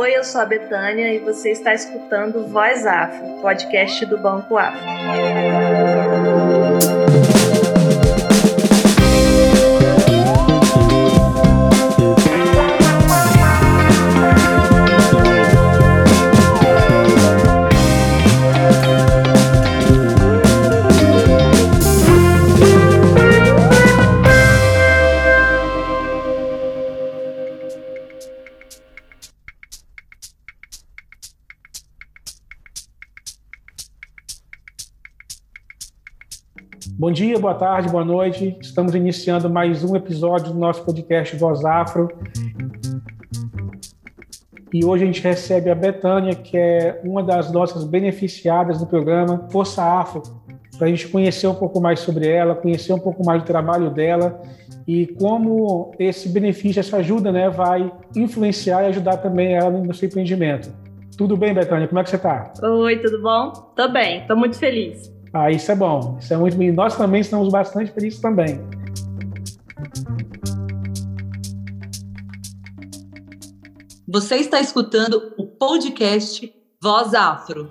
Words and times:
Oi, 0.00 0.16
eu 0.16 0.22
sou 0.22 0.40
a 0.40 0.44
Betânia 0.44 1.12
e 1.12 1.18
você 1.18 1.50
está 1.50 1.74
escutando 1.74 2.46
Voz 2.46 2.86
Afro, 2.86 3.42
podcast 3.42 4.06
do 4.06 4.16
Banco 4.16 4.56
Afro. 4.56 4.78
Bom 37.08 37.12
dia, 37.12 37.38
boa 37.38 37.54
tarde, 37.54 37.88
boa 37.88 38.04
noite. 38.04 38.54
Estamos 38.60 38.94
iniciando 38.94 39.48
mais 39.48 39.82
um 39.82 39.96
episódio 39.96 40.52
do 40.52 40.58
nosso 40.58 40.84
podcast 40.84 41.34
Voz 41.36 41.64
Afro. 41.64 42.06
E 44.70 44.84
hoje 44.84 45.04
a 45.04 45.06
gente 45.06 45.22
recebe 45.22 45.70
a 45.70 45.74
Betânia, 45.74 46.34
que 46.34 46.54
é 46.54 47.00
uma 47.02 47.22
das 47.22 47.50
nossas 47.50 47.84
beneficiadas 47.84 48.78
do 48.78 48.86
programa 48.86 49.48
Força 49.50 49.82
Afro, 49.82 50.22
para 50.76 50.86
a 50.86 50.90
gente 50.90 51.08
conhecer 51.08 51.46
um 51.46 51.54
pouco 51.54 51.80
mais 51.80 52.00
sobre 52.00 52.28
ela, 52.28 52.54
conhecer 52.54 52.92
um 52.92 53.00
pouco 53.00 53.24
mais 53.24 53.42
do 53.42 53.46
trabalho 53.46 53.88
dela 53.88 54.42
e 54.86 55.06
como 55.06 55.92
esse 55.98 56.28
benefício, 56.28 56.78
essa 56.78 56.98
ajuda, 56.98 57.32
né, 57.32 57.48
vai 57.48 57.90
influenciar 58.14 58.82
e 58.82 58.88
ajudar 58.88 59.16
também 59.16 59.54
ela 59.54 59.70
no 59.70 59.94
seu 59.94 60.08
empreendimento. 60.08 60.70
Tudo 61.16 61.38
bem, 61.38 61.54
Betânia? 61.54 61.88
Como 61.88 62.00
é 62.00 62.04
que 62.04 62.10
você 62.10 62.16
está? 62.16 62.52
Oi, 62.62 62.98
tudo 62.98 63.22
bom? 63.22 63.50
Tô 63.74 63.88
bem, 63.88 64.26
tô 64.26 64.36
muito 64.36 64.58
feliz. 64.58 65.16
Ah, 65.32 65.50
isso 65.50 65.70
é 65.70 65.74
bom. 65.74 66.16
Isso 66.20 66.32
é 66.32 66.36
muito 66.36 66.56
bom. 66.56 66.72
Nós 66.72 66.96
também 66.96 67.20
estamos 67.20 67.50
bastante 67.50 67.92
felizes 67.92 68.20
também. 68.20 68.60
Você 74.10 74.36
está 74.36 74.58
escutando 74.58 75.34
o 75.36 75.46
podcast 75.46 76.50
Voz 76.82 77.12
Afro. 77.12 77.70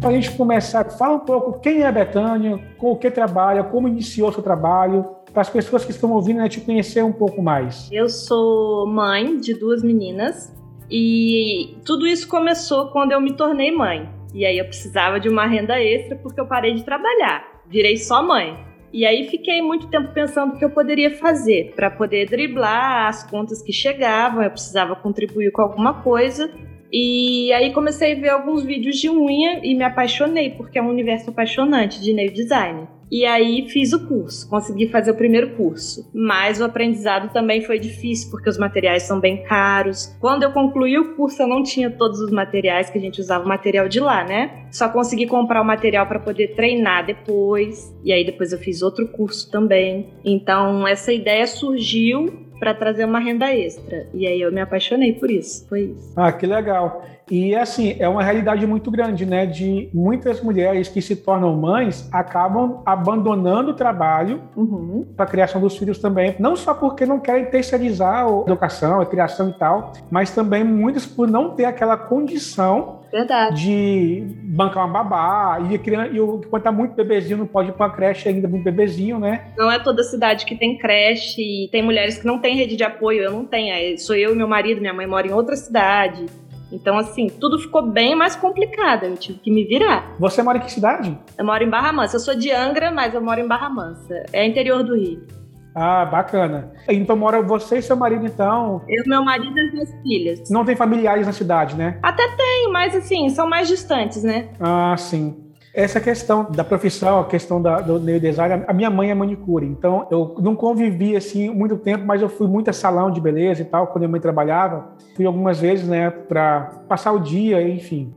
Para 0.00 0.08
a 0.08 0.12
gente 0.12 0.32
começar, 0.32 0.90
fala 0.90 1.16
um 1.16 1.20
pouco 1.20 1.60
quem 1.60 1.82
é 1.82 1.86
a 1.86 1.92
Betânia, 1.92 2.58
com 2.78 2.90
o 2.92 2.96
que 2.96 3.10
trabalha, 3.10 3.62
como 3.62 3.86
iniciou 3.86 4.32
seu 4.32 4.42
trabalho, 4.42 5.04
para 5.32 5.42
as 5.42 5.48
pessoas 5.48 5.84
que 5.84 5.92
estão 5.92 6.10
ouvindo, 6.12 6.38
né, 6.38 6.48
te 6.48 6.60
conhecer 6.60 7.04
um 7.04 7.12
pouco 7.12 7.40
mais. 7.40 7.88
Eu 7.92 8.08
sou 8.08 8.86
mãe 8.86 9.38
de 9.38 9.54
duas 9.54 9.82
meninas, 9.82 10.52
e 10.90 11.76
tudo 11.84 12.06
isso 12.06 12.26
começou 12.26 12.88
quando 12.88 13.12
eu 13.12 13.20
me 13.20 13.32
tornei 13.32 13.70
mãe. 13.70 14.08
E 14.34 14.44
aí 14.44 14.58
eu 14.58 14.64
precisava 14.64 15.20
de 15.20 15.28
uma 15.28 15.46
renda 15.46 15.80
extra 15.80 16.16
porque 16.16 16.40
eu 16.40 16.46
parei 16.46 16.74
de 16.74 16.84
trabalhar. 16.84 17.62
Virei 17.68 17.96
só 17.96 18.22
mãe. 18.22 18.58
E 18.92 19.06
aí 19.06 19.28
fiquei 19.28 19.62
muito 19.62 19.86
tempo 19.88 20.12
pensando 20.12 20.54
o 20.54 20.58
que 20.58 20.64
eu 20.64 20.70
poderia 20.70 21.16
fazer 21.16 21.72
para 21.76 21.90
poder 21.90 22.28
driblar 22.28 23.06
as 23.06 23.22
contas 23.22 23.62
que 23.62 23.72
chegavam, 23.72 24.42
eu 24.42 24.50
precisava 24.50 24.96
contribuir 24.96 25.52
com 25.52 25.62
alguma 25.62 26.02
coisa. 26.02 26.50
E 26.92 27.52
aí 27.52 27.72
comecei 27.72 28.12
a 28.12 28.20
ver 28.20 28.30
alguns 28.30 28.64
vídeos 28.64 28.96
de 28.96 29.08
unha 29.08 29.60
e 29.64 29.76
me 29.76 29.84
apaixonei, 29.84 30.50
porque 30.50 30.76
é 30.76 30.82
um 30.82 30.88
universo 30.88 31.30
apaixonante 31.30 32.00
de 32.00 32.12
nail 32.12 32.32
design. 32.32 32.88
E 33.10 33.24
aí 33.24 33.68
fiz 33.68 33.92
o 33.92 34.06
curso, 34.06 34.48
consegui 34.48 34.88
fazer 34.88 35.10
o 35.10 35.16
primeiro 35.16 35.56
curso. 35.56 36.08
Mas 36.14 36.60
o 36.60 36.64
aprendizado 36.64 37.32
também 37.32 37.60
foi 37.60 37.78
difícil, 37.78 38.30
porque 38.30 38.48
os 38.48 38.58
materiais 38.58 39.02
são 39.02 39.18
bem 39.18 39.42
caros. 39.44 40.16
Quando 40.20 40.44
eu 40.44 40.52
concluí 40.52 40.98
o 40.98 41.16
curso, 41.16 41.42
eu 41.42 41.48
não 41.48 41.62
tinha 41.62 41.90
todos 41.90 42.20
os 42.20 42.30
materiais 42.30 42.88
que 42.88 42.98
a 42.98 43.00
gente 43.00 43.20
usava, 43.20 43.44
o 43.44 43.48
material 43.48 43.88
de 43.88 43.98
lá, 43.98 44.24
né? 44.24 44.66
Só 44.70 44.88
consegui 44.88 45.26
comprar 45.26 45.60
o 45.60 45.64
material 45.64 46.06
para 46.06 46.20
poder 46.20 46.54
treinar 46.54 47.04
depois. 47.04 47.92
E 48.04 48.12
aí 48.12 48.24
depois 48.24 48.52
eu 48.52 48.58
fiz 48.58 48.82
outro 48.82 49.08
curso 49.08 49.50
também. 49.50 50.10
Então 50.24 50.86
essa 50.86 51.12
ideia 51.12 51.46
surgiu 51.46 52.48
para 52.60 52.74
trazer 52.74 53.06
uma 53.06 53.18
renda 53.18 53.52
extra. 53.52 54.06
E 54.12 54.26
aí 54.26 54.40
eu 54.40 54.52
me 54.52 54.60
apaixonei 54.60 55.14
por 55.14 55.30
isso. 55.30 55.66
Foi 55.66 55.84
isso. 55.84 56.12
Ah, 56.14 56.30
que 56.30 56.46
legal. 56.46 57.02
E 57.30 57.54
assim, 57.54 57.96
é 57.98 58.08
uma 58.08 58.22
realidade 58.22 58.66
muito 58.66 58.90
grande, 58.90 59.24
né? 59.24 59.46
De 59.46 59.88
muitas 59.94 60.42
mulheres 60.42 60.88
que 60.88 61.00
se 61.00 61.14
tornam 61.14 61.54
mães 61.56 62.08
acabam 62.12 62.82
abandonando 62.84 63.70
o 63.70 63.74
trabalho 63.74 64.42
uhum. 64.56 65.06
para 65.16 65.24
a 65.24 65.28
criação 65.28 65.60
dos 65.60 65.76
filhos 65.76 65.98
também. 65.98 66.34
Não 66.38 66.56
só 66.56 66.74
porque 66.74 67.06
não 67.06 67.20
querem 67.20 67.44
terceirizar 67.46 68.26
a 68.26 68.40
educação, 68.42 69.00
a 69.00 69.06
criação 69.06 69.48
e 69.48 69.52
tal, 69.52 69.92
mas 70.10 70.34
também 70.34 70.64
muitas 70.64 71.06
por 71.06 71.28
não 71.28 71.50
ter 71.50 71.66
aquela 71.66 71.96
condição 71.96 73.00
Verdade. 73.12 73.62
de 73.62 74.24
bancar 74.44 74.84
uma 74.84 74.92
babá. 74.92 75.60
E, 75.70 75.78
criança, 75.78 76.10
e 76.12 76.46
quando 76.46 76.62
tá 76.62 76.72
muito 76.72 76.94
bebezinho, 76.94 77.38
não 77.38 77.46
pode 77.46 77.70
ir 77.70 77.72
pra 77.72 77.90
creche 77.90 78.28
ainda, 78.28 78.48
muito 78.48 78.64
bebezinho, 78.64 79.18
né? 79.18 79.46
Não 79.56 79.70
é 79.70 79.78
toda 79.78 80.02
cidade 80.02 80.44
que 80.44 80.56
tem 80.56 80.76
creche. 80.78 81.40
E 81.40 81.68
tem 81.68 81.82
mulheres 81.82 82.18
que 82.18 82.26
não 82.26 82.38
têm 82.38 82.56
rede 82.56 82.76
de 82.76 82.84
apoio. 82.84 83.22
Eu 83.22 83.32
não 83.32 83.44
tenho. 83.44 83.98
Sou 83.98 84.16
eu 84.16 84.32
e 84.32 84.36
meu 84.36 84.48
marido, 84.48 84.80
minha 84.80 84.94
mãe 84.94 85.06
mora 85.06 85.26
em 85.26 85.32
outra 85.32 85.56
cidade. 85.56 86.26
Então, 86.72 86.98
assim, 86.98 87.28
tudo 87.28 87.58
ficou 87.58 87.82
bem 87.82 88.14
mais 88.14 88.36
complicado. 88.36 89.04
Eu 89.04 89.16
tive 89.16 89.38
que 89.38 89.50
me 89.50 89.64
virar. 89.64 90.14
Você 90.18 90.42
mora 90.42 90.58
em 90.58 90.60
que 90.60 90.72
cidade? 90.72 91.16
Eu 91.36 91.44
moro 91.44 91.62
em 91.62 91.68
Barra 91.70 91.92
Mansa. 91.92 92.16
Eu 92.16 92.20
sou 92.20 92.34
de 92.34 92.50
Angra, 92.50 92.90
mas 92.90 93.14
eu 93.14 93.20
moro 93.22 93.40
em 93.40 93.48
Barra 93.48 93.68
Mansa. 93.68 94.24
É 94.32 94.46
interior 94.46 94.82
do 94.82 94.96
Rio. 94.96 95.26
Ah, 95.74 96.04
bacana. 96.04 96.72
Então 96.88 97.16
mora 97.16 97.40
você 97.42 97.78
e 97.78 97.82
seu 97.82 97.96
marido, 97.96 98.26
então? 98.26 98.82
Eu, 98.88 99.04
meu 99.06 99.24
marido 99.24 99.56
e 99.56 99.60
as 99.60 99.72
minhas 99.72 100.02
filhas. 100.02 100.50
Não 100.50 100.64
tem 100.64 100.74
familiares 100.74 101.26
na 101.26 101.32
cidade, 101.32 101.76
né? 101.76 101.98
Até 102.02 102.26
tem, 102.36 102.70
mas 102.72 102.94
assim, 102.94 103.28
são 103.28 103.48
mais 103.48 103.68
distantes, 103.68 104.24
né? 104.24 104.48
Ah, 104.58 104.96
sim. 104.96 105.39
Essa 105.72 106.00
questão 106.00 106.50
da 106.50 106.64
profissão, 106.64 107.20
a 107.20 107.24
questão 107.24 107.62
da, 107.62 107.80
do 107.80 108.00
nail 108.00 108.18
design, 108.18 108.64
a 108.66 108.72
minha 108.72 108.90
mãe 108.90 109.10
é 109.10 109.14
manicure, 109.14 109.66
então 109.66 110.06
eu 110.10 110.34
não 110.40 110.56
convivi 110.56 111.16
assim 111.16 111.48
muito 111.48 111.76
tempo, 111.76 112.04
mas 112.04 112.20
eu 112.20 112.28
fui 112.28 112.48
muito 112.48 112.70
a 112.70 112.72
salão 112.72 113.10
de 113.10 113.20
beleza 113.20 113.62
e 113.62 113.64
tal, 113.64 113.86
quando 113.86 114.00
minha 114.00 114.08
mãe 114.08 114.20
trabalhava. 114.20 114.96
Fui 115.14 115.24
algumas 115.24 115.60
vezes, 115.60 115.86
né, 115.86 116.10
para 116.10 116.72
passar 116.88 117.12
o 117.12 117.20
dia, 117.20 117.62
enfim. 117.62 118.12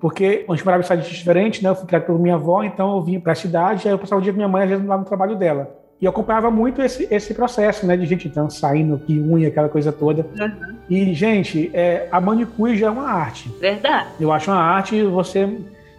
Porque 0.00 0.44
a 0.48 0.52
gente 0.54 0.64
morava 0.64 0.82
em 0.82 0.84
cidade 0.84 1.08
diferente, 1.08 1.62
né, 1.62 1.70
eu 1.70 1.76
fui 1.76 1.86
criado 1.86 2.04
pela 2.06 2.18
minha 2.18 2.36
avó, 2.36 2.62
então 2.62 2.96
eu 2.96 3.02
vim 3.02 3.20
para 3.20 3.32
a 3.32 3.36
cidade, 3.36 3.86
aí 3.86 3.92
eu 3.92 3.98
passava 3.98 4.20
o 4.20 4.22
dia 4.22 4.32
com 4.32 4.38
minha 4.38 4.48
mãe, 4.48 4.62
às 4.62 4.70
vezes 4.70 4.86
lá 4.86 4.96
no 4.96 5.04
trabalho 5.04 5.36
dela. 5.36 5.84
E 6.00 6.06
eu 6.06 6.10
acompanhava 6.10 6.50
muito 6.50 6.82
esse, 6.82 7.06
esse 7.10 7.32
processo, 7.32 7.86
né? 7.86 7.96
De 7.96 8.04
gente 8.04 8.28
então 8.28 8.50
saindo 8.50 8.98
que 8.98 9.18
unha, 9.18 9.48
aquela 9.48 9.68
coisa 9.68 9.92
toda. 9.92 10.26
Uhum. 10.38 10.76
E, 10.90 11.14
gente, 11.14 11.70
é, 11.72 12.08
a 12.10 12.20
manicure 12.20 12.76
já 12.76 12.88
é 12.88 12.90
uma 12.90 13.08
arte. 13.08 13.48
Verdade. 13.60 14.08
Eu 14.20 14.32
acho 14.32 14.50
uma 14.50 14.60
arte 14.60 15.02
você 15.04 15.48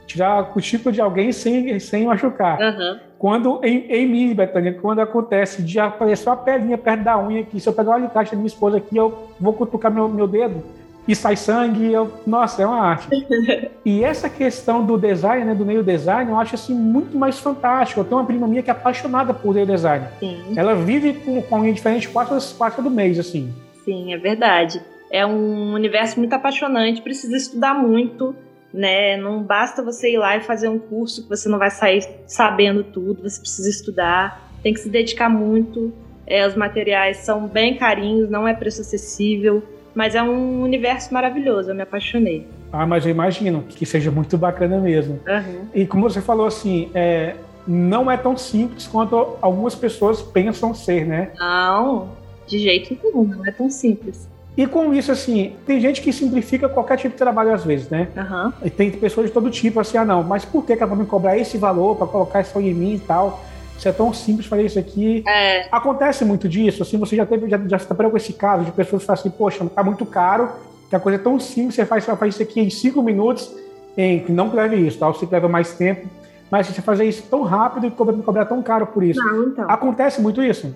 tirar 0.06 0.40
a 0.40 0.44
cutícula 0.44 0.92
de 0.92 1.02
alguém 1.02 1.32
sem, 1.32 1.80
sem 1.80 2.06
machucar. 2.06 2.60
Uhum. 2.60 3.00
Quando, 3.18 3.60
em, 3.64 3.86
em 3.90 4.08
mim, 4.08 4.34
Betânia, 4.34 4.74
quando 4.74 5.00
acontece 5.00 5.64
de 5.64 5.80
aparecer 5.80 6.30
uma 6.30 6.38
pedrinha 6.38 6.78
perto 6.78 7.04
da 7.04 7.20
unha 7.20 7.42
aqui, 7.42 7.60
se 7.60 7.68
eu 7.68 7.74
pegar 7.74 7.92
o 7.92 7.94
alicate 7.94 8.32
da 8.32 8.38
minha 8.38 8.48
esposa 8.48 8.78
aqui, 8.78 8.96
eu 8.96 9.30
vou 9.40 9.54
cutucar 9.54 9.92
meu, 9.92 10.08
meu 10.08 10.28
dedo, 10.28 10.64
e 11.08 11.16
sai 11.16 11.36
sangue, 11.36 11.92
eu, 11.92 12.12
nossa, 12.26 12.64
é 12.64 12.66
uma 12.66 12.82
arte. 12.82 13.08
e 13.86 14.04
essa 14.04 14.28
questão 14.28 14.84
do 14.84 14.98
design, 14.98 15.46
né, 15.46 15.54
do 15.54 15.66
meio 15.66 15.84
design, 15.84 16.32
eu 16.32 16.40
acho 16.40 16.56
assim 16.56 16.74
muito 16.74 17.18
mais 17.18 17.40
fantástico. 17.40 18.00
Eu 18.00 18.06
tenho 18.06 18.20
uma 18.20 18.26
prima 18.26 18.48
minha 18.48 18.64
que 18.64 18.70
é 18.70 18.74
apaixonada 18.74 19.34
por 19.34 19.54
meio 19.54 19.68
design. 19.68 20.08
Sim. 20.20 20.54
Ela 20.56 20.74
vive 20.74 21.14
com, 21.14 21.42
com 21.44 21.60
unha 21.60 21.74
diferente 21.74 22.10
quatro, 22.10 22.38
quatro 22.58 22.84
do 22.84 22.90
mês, 22.90 23.20
assim. 23.20 23.54
Sim, 23.84 24.14
é 24.14 24.18
verdade. 24.18 24.82
É 25.12 25.26
um 25.26 25.74
universo 25.74 26.18
muito 26.20 26.34
apaixonante, 26.34 27.02
precisa 27.02 27.38
estudar 27.38 27.76
muito, 27.76 28.36
né? 28.76 29.16
Não 29.18 29.42
basta 29.42 29.82
você 29.82 30.14
ir 30.14 30.18
lá 30.18 30.36
e 30.36 30.42
fazer 30.42 30.68
um 30.68 30.78
curso 30.78 31.24
que 31.24 31.30
você 31.30 31.48
não 31.48 31.58
vai 31.58 31.72
sair 31.72 32.06
sabendo 32.28 32.84
tudo, 32.84 33.24
você 33.24 33.40
precisa 33.40 33.70
estudar, 33.70 34.52
tem 34.62 34.74
que 34.74 34.82
se 34.82 34.90
dedicar 34.90 35.30
muito. 35.30 35.94
É, 36.28 36.46
os 36.46 36.56
materiais 36.56 37.18
são 37.18 37.48
bem 37.48 37.78
carinhos, 37.78 38.30
não 38.30 38.48
é 38.48 38.54
preço 38.54 38.82
acessível. 38.82 39.64
Mas 39.94 40.14
é 40.14 40.22
um 40.22 40.62
universo 40.62 41.14
maravilhoso, 41.14 41.72
eu 41.72 41.76
me 41.76 41.84
apaixonei. 41.84 42.46
Ah, 42.74 42.86
mas 42.86 43.06
eu 43.06 43.12
imagino 43.12 43.64
que 43.64 43.86
seja 43.86 44.12
muito 44.12 44.38
bacana 44.38 44.78
mesmo. 44.78 45.22
Uhum. 45.26 45.68
E 45.74 45.86
como 45.86 46.10
você 46.10 46.20
falou 46.20 46.46
assim, 46.46 46.92
é, 46.94 47.36
não 47.66 48.12
é 48.12 48.18
tão 48.18 48.36
simples 48.36 48.86
quanto 48.86 49.38
algumas 49.42 49.74
pessoas 49.74 50.22
pensam 50.22 50.74
ser, 50.74 51.06
né? 51.06 51.32
Não, 51.40 52.10
de 52.46 52.60
jeito 52.60 52.98
nenhum, 53.02 53.24
não 53.24 53.46
é 53.46 53.52
tão 53.52 53.70
simples. 53.70 54.28
E 54.58 54.66
com 54.66 54.94
isso, 54.94 55.12
assim, 55.12 55.56
tem 55.66 55.82
gente 55.82 56.02
que 56.02 56.14
simplifica 56.14 56.70
qualquer 56.70 56.98
tipo 56.98 57.10
de 57.10 57.18
trabalho 57.18 57.54
às 57.54 57.64
vezes, 57.64 57.90
né? 57.90 58.08
Uhum. 58.16 58.54
E 58.64 58.70
tem 58.70 58.90
pessoas 58.92 59.28
de 59.28 59.34
todo 59.34 59.50
tipo, 59.50 59.80
assim, 59.80 59.98
ah, 59.98 60.06
não, 60.06 60.24
mas 60.24 60.46
por 60.46 60.66
que 60.66 60.74
ela 60.74 60.86
vai 60.86 60.98
me 60.98 61.06
cobrar 61.06 61.38
esse 61.38 61.58
valor 61.58 61.98
para 61.98 62.08
colocar 62.08 62.42
isso 62.42 62.58
em 62.60 62.74
mim 62.74 62.96
e 62.96 63.00
tal? 63.00 63.44
Isso 63.78 63.90
é 63.90 63.92
tão 63.92 64.14
simples 64.14 64.48
fazer 64.48 64.64
isso 64.64 64.80
aqui. 64.80 65.24
É. 65.28 65.68
Acontece 65.70 66.24
muito 66.24 66.48
disso, 66.48 66.84
assim, 66.84 66.98
você 66.98 67.18
já 67.18 67.26
teve, 67.26 67.50
já, 67.50 67.60
já 67.68 67.80
se 67.80 67.86
com 67.86 68.18
esse 68.18 68.32
caso 68.34 68.64
de 68.64 68.72
pessoas 68.72 69.02
que 69.02 69.08
falam 69.08 69.20
assim, 69.20 69.30
poxa, 69.30 69.66
tá 69.66 69.84
muito 69.84 70.06
caro, 70.06 70.50
que 70.90 70.96
a 70.96 71.00
coisa 71.00 71.20
é 71.20 71.22
tão 71.22 71.38
simples, 71.38 71.76
você 71.76 71.86
faz, 71.86 72.06
você 72.06 72.16
faz 72.16 72.36
isso 72.36 72.44
aqui 72.44 72.62
em 72.62 72.70
cinco 72.70 73.02
minutos, 73.04 73.54
em, 73.98 74.20
que 74.20 74.32
não 74.32 74.54
leve 74.54 74.76
isso, 74.78 74.98
tá? 74.98 75.08
Você 75.08 75.28
leva 75.30 75.50
mais 75.50 75.74
tempo, 75.74 76.08
mas 76.50 76.68
você 76.68 76.82
fazer 76.82 77.06
isso 77.06 77.24
tão 77.30 77.44
rápido 77.44 77.88
e 77.88 77.92
cobrar, 77.92 78.14
cobrar 78.24 78.46
tão 78.46 78.62
caro 78.62 78.88
por 78.88 79.04
isso. 79.04 79.20
Não, 79.20 79.50
então. 79.50 79.70
Acontece 79.70 80.22
muito 80.22 80.42
isso? 80.42 80.74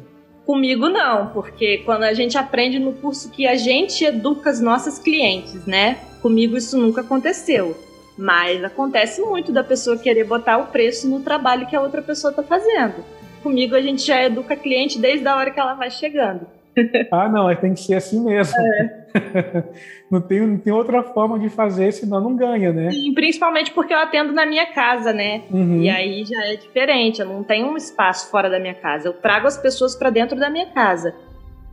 Comigo 0.50 0.90
não, 0.90 1.28
porque 1.28 1.84
quando 1.86 2.02
a 2.02 2.14
gente 2.16 2.36
aprende 2.36 2.80
no 2.80 2.92
curso 2.94 3.30
que 3.30 3.46
a 3.46 3.54
gente 3.54 4.04
educa 4.04 4.50
as 4.50 4.60
nossas 4.60 4.98
clientes, 4.98 5.64
né? 5.68 6.00
Comigo 6.24 6.58
isso 6.58 6.76
nunca 6.76 7.02
aconteceu. 7.02 7.78
Mas 8.18 8.64
acontece 8.64 9.22
muito 9.22 9.52
da 9.52 9.64
pessoa 9.64 9.96
querer 9.96 10.24
botar 10.24 10.58
o 10.58 10.66
preço 10.66 11.08
no 11.08 11.20
trabalho 11.20 11.68
que 11.68 11.76
a 11.76 11.82
outra 11.82 12.02
pessoa 12.02 12.32
está 12.32 12.42
fazendo. 12.42 12.96
Comigo 13.44 13.76
a 13.76 13.82
gente 13.84 14.02
já 14.02 14.24
educa 14.24 14.56
a 14.56 14.58
cliente 14.58 14.98
desde 14.98 15.28
a 15.28 15.36
hora 15.36 15.52
que 15.52 15.60
ela 15.60 15.76
vai 15.76 15.92
chegando. 15.92 16.48
Ah, 17.12 17.30
não, 17.30 17.56
tem 17.56 17.76
que 17.76 17.82
ser 17.82 17.94
assim 17.94 18.20
mesmo. 18.20 18.58
É. 18.58 18.99
não, 20.10 20.22
tem, 20.22 20.42
não 20.42 20.58
tem 20.58 20.74
outra 20.74 21.04
forma 21.04 21.40
de 21.40 21.50
fazer, 21.50 21.92
senão 21.92 22.22
não 22.22 22.36
ganha, 22.36 22.72
né? 22.72 22.92
Sim, 22.92 23.14
principalmente 23.14 23.72
porque 23.72 23.94
eu 23.94 23.98
atendo 23.98 24.34
na 24.34 24.46
minha 24.46 24.66
casa, 24.68 25.14
né? 25.14 25.44
Uhum. 25.52 25.82
E 25.82 25.90
aí 25.90 26.24
já 26.26 26.46
é 26.46 26.56
diferente, 26.56 27.22
eu 27.22 27.28
não 27.28 27.44
tenho 27.44 27.68
um 27.68 27.78
espaço 27.78 28.30
fora 28.30 28.50
da 28.50 28.60
minha 28.60 28.76
casa. 28.76 29.08
Eu 29.08 29.14
trago 29.14 29.48
as 29.48 29.58
pessoas 29.58 29.96
para 29.96 30.10
dentro 30.10 30.40
da 30.40 30.50
minha 30.50 30.68
casa. 30.68 31.14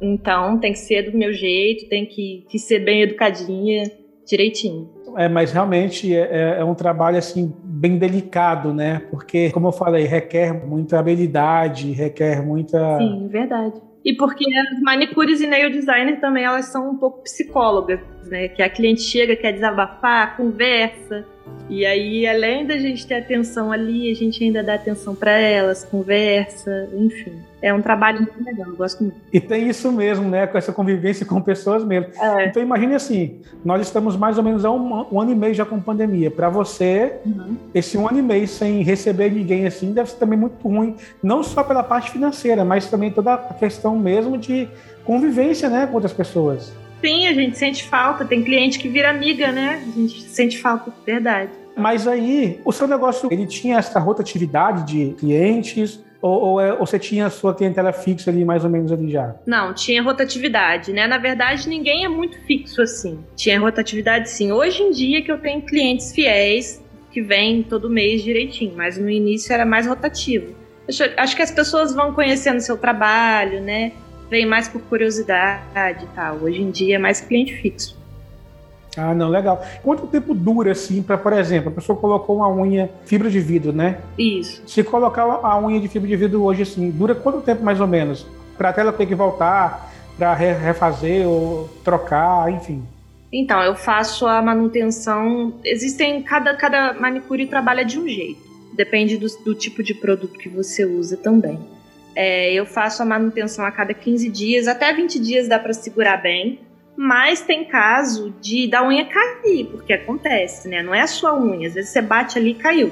Então 0.01 0.59
tem 0.59 0.73
que 0.73 0.79
ser 0.79 1.11
do 1.11 1.17
meu 1.17 1.33
jeito, 1.33 1.89
tem 1.89 2.05
que, 2.05 2.45
que 2.49 2.59
ser 2.59 2.81
bem 2.81 3.03
educadinha, 3.03 3.91
direitinho. 4.27 4.91
É, 5.17 5.29
mas 5.29 5.51
realmente 5.51 6.15
é, 6.15 6.29
é, 6.31 6.61
é, 6.61 6.65
um 6.65 6.75
trabalho 6.75 7.17
assim 7.17 7.53
bem 7.65 7.97
delicado, 7.97 8.75
né? 8.75 9.01
Porque, 9.11 9.51
como 9.51 9.69
eu 9.69 9.73
falei, 9.73 10.05
requer 10.05 10.53
muita 10.53 10.99
habilidade, 10.99 11.91
requer 11.93 12.45
muita. 12.45 12.99
Sim, 12.99 13.27
verdade. 13.29 13.81
E 14.07 14.17
porque 14.17 14.45
as 14.57 14.81
manicures 14.83 15.41
e 15.41 15.49
nail 15.49 15.69
designer 15.69 16.21
também 16.21 16.45
elas 16.45 16.67
são 16.67 16.91
um 16.91 16.97
pouco 16.97 17.25
psicólogas, 17.25 17.99
né? 18.27 18.49
Que 18.49 18.63
a 18.63 18.69
cliente 18.69 19.03
chega, 19.03 19.37
quer 19.37 19.53
desabafar, 19.53 20.37
conversa. 20.37 21.25
E 21.69 21.85
aí, 21.85 22.27
além 22.27 22.65
da 22.65 22.79
gente 22.79 23.07
ter 23.07 23.17
atenção 23.17 23.73
ali, 23.73 24.11
a 24.11 24.15
gente 24.15 24.43
ainda 24.43 24.63
dá 24.63 24.75
atenção 24.75 25.17
para 25.17 25.33
elas, 25.33 25.85
conversa, 25.85 26.89
enfim. 26.95 27.33
É 27.61 27.75
um 27.75 27.83
trabalho 27.83 28.19
muito 28.19 28.45
legal, 28.45 28.69
eu 28.69 28.77
gosto 28.77 29.03
muito. 29.03 29.17
E 29.33 29.41
tem 29.41 29.69
isso 29.69 29.91
mesmo, 29.91 30.29
né? 30.29 30.47
Com 30.47 30.57
essa 30.57 30.73
convivência 30.73 31.27
com 31.27 31.41
pessoas 31.41 31.85
mesmo. 31.85 32.13
É. 32.21 32.47
Então 32.47 32.63
imagine 32.63 32.95
assim, 32.95 33.41
nós 33.65 33.83
estamos 33.83 34.17
mais 34.17 34.39
ou 34.39 34.45
menos 34.45 34.65
há 34.65 34.71
um, 34.71 35.07
um 35.13 35.21
ano 35.21 35.33
e 35.33 35.35
meio 35.35 35.55
já 35.55 35.65
com 35.65 35.81
pandemia. 35.81 36.31
Para 36.31 36.49
você, 36.49 37.15
uhum. 37.27 37.57
esse 37.75 37.99
um 37.99 38.07
ano 38.07 38.21
e 38.21 38.23
meio 38.23 38.47
sem 38.47 38.83
receber 38.83 39.31
ninguém 39.31 39.67
assim 39.67 39.93
deve 39.93 40.11
ser 40.11 40.19
também 40.19 40.39
muito 40.39 40.69
ruim, 40.69 40.95
não 41.21 41.43
só 41.43 41.65
pela 41.65 41.83
parte 41.83 42.13
financeira, 42.13 42.65
mas 42.65 42.89
também 42.89 43.11
toda 43.11 43.35
a 43.35 43.55
questão 43.55 43.99
mesmo 43.99 44.39
de 44.39 44.69
convivência, 45.05 45.69
né, 45.69 45.87
com 45.87 45.95
outras 45.95 46.13
pessoas. 46.13 46.73
Sim, 47.01 47.27
a 47.27 47.33
gente 47.33 47.59
sente 47.59 47.85
falta. 47.85 48.25
Tem 48.25 48.43
cliente 48.43 48.79
que 48.79 48.89
vira 48.89 49.11
amiga, 49.11 49.53
né? 49.53 49.83
A 49.87 50.01
gente 50.01 50.23
sente 50.23 50.59
falta, 50.59 50.93
verdade. 51.05 51.51
Mas 51.77 52.09
aí, 52.09 52.59
o 52.65 52.73
seu 52.73 52.89
negócio, 52.89 53.29
ele 53.31 53.47
tinha 53.47 53.79
essa 53.79 54.01
rotatividade 54.01 54.87
de 54.87 55.15
clientes? 55.15 56.03
Ou, 56.23 56.41
ou, 56.41 56.61
é, 56.61 56.73
ou, 56.73 56.87
você 56.87 56.99
tinha 56.99 57.27
a 57.27 57.31
sua 57.31 57.55
clientela 57.55 57.93
fixa 57.93 58.31
ali, 58.31 58.45
mais 58.45 58.65
ou 58.65 58.71
menos 58.71 58.91
ali 58.91 59.11
já? 59.11 59.37
Não, 59.47 59.75
tinha 59.75 60.03
rotatividade, 60.03 60.93
né? 60.93 61.07
Na 61.07 61.19
verdade, 61.19 61.69
ninguém 61.69 62.05
é 62.05 62.09
muito 62.09 62.41
fixo 62.47 62.81
assim. 62.81 63.19
Tinha 63.37 63.61
rotatividade 63.61 64.31
sim. 64.31 64.51
Hoje 64.51 64.83
em 64.83 64.91
dia 64.91 65.23
que 65.23 65.31
eu 65.31 65.39
tenho 65.39 65.61
clientes 65.61 66.13
fiéis 66.13 66.83
que 67.13 67.21
vêm 67.21 67.63
todo 67.63 67.91
mês 67.91 68.23
direitinho, 68.23 68.75
mas 68.75 68.97
no 68.97 69.09
início 69.09 69.53
era 69.53 69.67
mais 69.67 69.87
rotativo. 69.87 70.55
Acho, 70.89 71.03
acho 71.17 71.37
que 71.37 71.43
as 71.43 71.51
pessoas 71.51 71.95
vão 71.95 72.13
conhecendo 72.13 72.61
seu 72.61 72.79
trabalho, 72.79 73.61
né? 73.61 73.93
Vem 74.31 74.47
mais 74.47 74.69
por 74.69 74.81
curiosidade 74.83 76.05
e 76.05 76.09
tal. 76.15 76.37
Hoje 76.37 76.61
em 76.61 76.71
dia 76.71 76.97
é 76.97 76.99
mais 76.99 77.21
cliente 77.21 77.55
fixo. 77.55 77.97
Ah, 78.97 79.15
não, 79.15 79.29
legal. 79.29 79.63
Quanto 79.83 80.07
tempo 80.07 80.35
dura, 80.35 80.73
assim, 80.73 81.03
para, 81.03 81.19
por 81.19 81.33
exemplo, 81.35 81.69
a 81.69 81.73
pessoa 81.73 81.99
colocou 81.99 82.37
uma 82.37 82.49
unha 82.49 82.91
fibra 83.05 83.29
de 83.29 83.39
vidro, 83.41 83.73
né? 83.73 83.99
Isso. 84.19 84.63
Se 84.67 84.83
colocar 84.83 85.23
a 85.23 85.61
unha 85.61 85.79
de 85.79 85.87
fibra 85.87 86.09
de 86.09 86.17
vidro 86.17 86.43
hoje, 86.43 86.63
assim, 86.63 86.91
dura 86.91 87.15
quanto 87.15 87.43
tempo 87.43 87.63
mais 87.63 87.79
ou 87.79 87.87
menos? 87.87 88.27
Para 88.57 88.71
até 88.71 88.81
ela 88.81 88.93
ter 88.93 89.07
que 89.07 89.15
voltar 89.15 89.93
para 90.17 90.33
refazer 90.33 91.29
ou 91.29 91.69
trocar, 91.85 92.51
enfim. 92.51 92.83
Então, 93.31 93.63
eu 93.63 93.77
faço 93.77 94.27
a 94.27 94.41
manutenção. 94.41 95.53
Existem. 95.63 96.23
Cada, 96.23 96.55
cada 96.55 96.95
manicure 96.95 97.47
trabalha 97.47 97.85
de 97.85 97.99
um 97.99 98.09
jeito. 98.09 98.41
Depende 98.73 99.19
do, 99.19 99.27
do 99.45 99.55
tipo 99.55 99.83
de 99.83 99.93
produto 99.93 100.39
que 100.39 100.49
você 100.49 100.87
usa 100.87 101.19
também. 101.19 101.59
É, 102.17 102.51
eu 102.55 102.65
faço 102.65 103.03
a 103.03 103.07
manutenção 103.07 103.65
a 103.67 103.71
cada 103.71 103.93
15 103.93 104.31
dias, 104.31 104.67
até 104.67 104.91
20 104.93 105.21
dias 105.21 105.47
dá 105.47 105.59
para 105.59 105.75
segurar 105.75 106.17
bem. 106.17 106.61
Mas 106.97 107.43
tem 107.43 107.67
caso 107.67 108.35
de 108.41 108.67
da 108.67 108.83
unha 108.83 109.05
cair, 109.05 109.67
porque 109.67 109.93
acontece, 109.93 110.67
né? 110.67 110.83
Não 110.83 110.95
é 110.95 111.03
a 111.03 111.07
sua 111.07 111.39
unha, 111.39 111.69
às 111.69 111.75
vezes 111.75 111.91
você 111.91 112.01
bate 112.01 112.39
ali 112.39 112.53
e 112.53 112.55
caiu. 112.55 112.91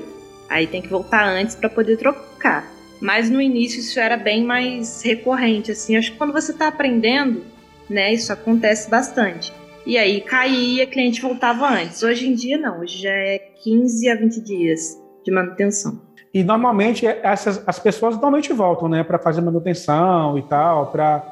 Aí 0.51 0.67
tem 0.67 0.83
que 0.83 0.89
voltar 0.89 1.27
antes 1.27 1.57
para 1.57 1.71
poder 1.71 1.97
trocar. 1.97 2.71
Mas 3.01 3.31
no 3.31 3.41
início 3.41 3.81
isso 3.81 3.99
era 3.99 4.19
bem 4.19 4.45
mais 4.45 5.03
recorrente, 5.03 5.71
assim. 5.71 5.97
Acho 5.97 6.13
que 6.13 6.19
quando 6.19 6.35
você 6.35 6.53
está 6.53 6.69
aprendendo, 6.69 7.43
né, 7.89 8.13
isso 8.13 8.31
acontece 8.31 8.91
bastante. 8.91 9.51
E 9.87 9.97
aí 9.97 10.21
caía, 10.21 10.87
cliente 10.87 11.23
voltava 11.23 11.69
antes. 11.69 12.03
Hoje 12.03 12.29
em 12.29 12.35
dia 12.35 12.59
não, 12.59 12.81
hoje 12.81 13.03
já 13.03 13.11
é 13.11 13.39
15 13.39 14.09
a 14.11 14.15
20 14.17 14.41
dias 14.43 14.99
de 15.25 15.31
manutenção. 15.31 16.01
E 16.35 16.43
normalmente 16.43 17.07
essas 17.07 17.63
as 17.65 17.79
pessoas 17.79 18.15
normalmente 18.15 18.53
voltam, 18.53 18.89
né, 18.89 19.05
para 19.05 19.21
fazer 19.21 19.41
manutenção 19.41 20.37
e 20.37 20.43
tal, 20.43 20.89
para 20.89 21.23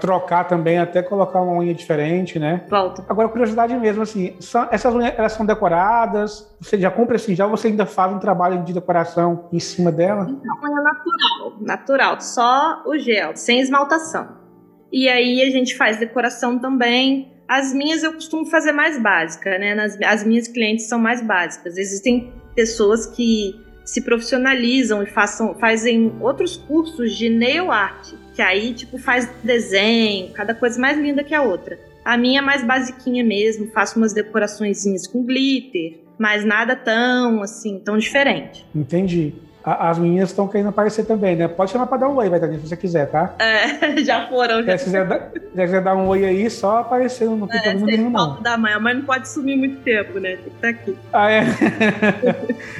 trocar 0.00 0.44
também, 0.44 0.78
até 0.78 1.02
colocar 1.02 1.40
uma 1.40 1.52
unha 1.52 1.74
diferente, 1.74 2.38
né? 2.38 2.64
Volta. 2.68 3.04
Agora, 3.08 3.28
curiosidade 3.28 3.74
mesmo, 3.74 4.02
assim, 4.02 4.36
são, 4.40 4.66
essas 4.70 4.94
unhas, 4.94 5.14
elas 5.16 5.32
são 5.32 5.46
decoradas? 5.46 6.50
Você 6.60 6.78
já 6.78 6.90
compra 6.90 7.16
assim, 7.16 7.34
já 7.34 7.46
você 7.46 7.68
ainda 7.68 7.86
faz 7.86 8.12
um 8.12 8.18
trabalho 8.18 8.62
de 8.64 8.72
decoração 8.72 9.48
em 9.52 9.58
cima 9.58 9.92
dela? 9.92 10.24
Não, 10.24 10.56
é 10.56 10.82
natural, 10.82 11.60
natural, 11.60 12.20
só 12.20 12.82
o 12.86 12.98
gel, 12.98 13.36
sem 13.36 13.60
esmaltação. 13.60 14.28
E 14.90 15.08
aí 15.08 15.42
a 15.42 15.50
gente 15.50 15.76
faz 15.76 15.98
decoração 15.98 16.58
também. 16.58 17.32
As 17.46 17.72
minhas 17.72 18.02
eu 18.02 18.12
costumo 18.12 18.46
fazer 18.46 18.72
mais 18.72 19.00
básica, 19.02 19.58
né? 19.58 19.74
Nas, 19.74 19.98
as 20.02 20.24
minhas 20.24 20.48
clientes 20.48 20.86
são 20.86 20.98
mais 20.98 21.22
básicas. 21.22 21.76
Existem 21.78 22.32
pessoas 22.54 23.06
que 23.06 23.67
se 23.88 24.02
profissionalizam 24.02 25.02
e 25.02 25.06
façam, 25.06 25.54
fazem 25.54 26.12
outros 26.20 26.58
cursos 26.58 27.16
de 27.16 27.30
nail 27.30 27.72
art, 27.72 28.12
que 28.34 28.42
aí 28.42 28.74
tipo 28.74 28.98
faz 28.98 29.30
desenho, 29.42 30.30
cada 30.34 30.54
coisa 30.54 30.78
mais 30.78 30.98
linda 30.98 31.24
que 31.24 31.34
a 31.34 31.40
outra. 31.40 31.78
A 32.04 32.14
minha 32.14 32.40
é 32.40 32.42
mais 32.42 32.62
basiquinha 32.62 33.24
mesmo, 33.24 33.70
faço 33.72 33.98
umas 33.98 34.12
decoraçõezinhas 34.12 35.06
com 35.06 35.24
glitter, 35.24 36.00
mas 36.18 36.44
nada 36.44 36.76
tão 36.76 37.42
assim, 37.42 37.78
tão 37.78 37.96
diferente. 37.96 38.62
Entendi. 38.74 39.32
as 39.64 39.98
meninas 39.98 40.28
estão 40.28 40.46
querendo 40.46 40.68
aparecer 40.68 41.06
também, 41.06 41.34
né? 41.34 41.48
Pode 41.48 41.70
chamar 41.70 41.86
para 41.86 41.96
dar 41.96 42.08
um 42.10 42.16
oi, 42.16 42.28
vai 42.28 42.40
se 42.40 42.58
você 42.58 42.76
quiser, 42.76 43.10
tá? 43.10 43.36
É, 43.38 43.96
já 44.04 44.28
foram. 44.28 44.62
Já. 44.64 44.76
Se 44.76 44.84
quiser, 44.84 45.06
dar, 45.06 45.30
se 45.32 45.62
quiser 45.62 45.80
dar 45.82 45.96
um 45.96 46.08
oi 46.08 46.26
aí, 46.26 46.50
só 46.50 46.80
aparecer, 46.80 47.24
não 47.24 47.46
tem 47.46 47.58
é, 47.58 47.62
problema 47.62 47.86
nenhum, 47.86 48.10
não. 48.10 48.42
da 48.42 48.58
mãe. 48.58 48.72
A 48.74 48.80
mãe 48.80 48.92
não 48.92 49.04
pode 49.06 49.26
sumir 49.30 49.56
muito 49.56 49.80
tempo, 49.80 50.20
né? 50.20 50.36
Tem 50.36 50.44
que 50.44 50.48
estar 50.48 50.60
tá 50.60 50.68
aqui. 50.68 50.96
Ah, 51.10 51.30
é? 51.30 51.44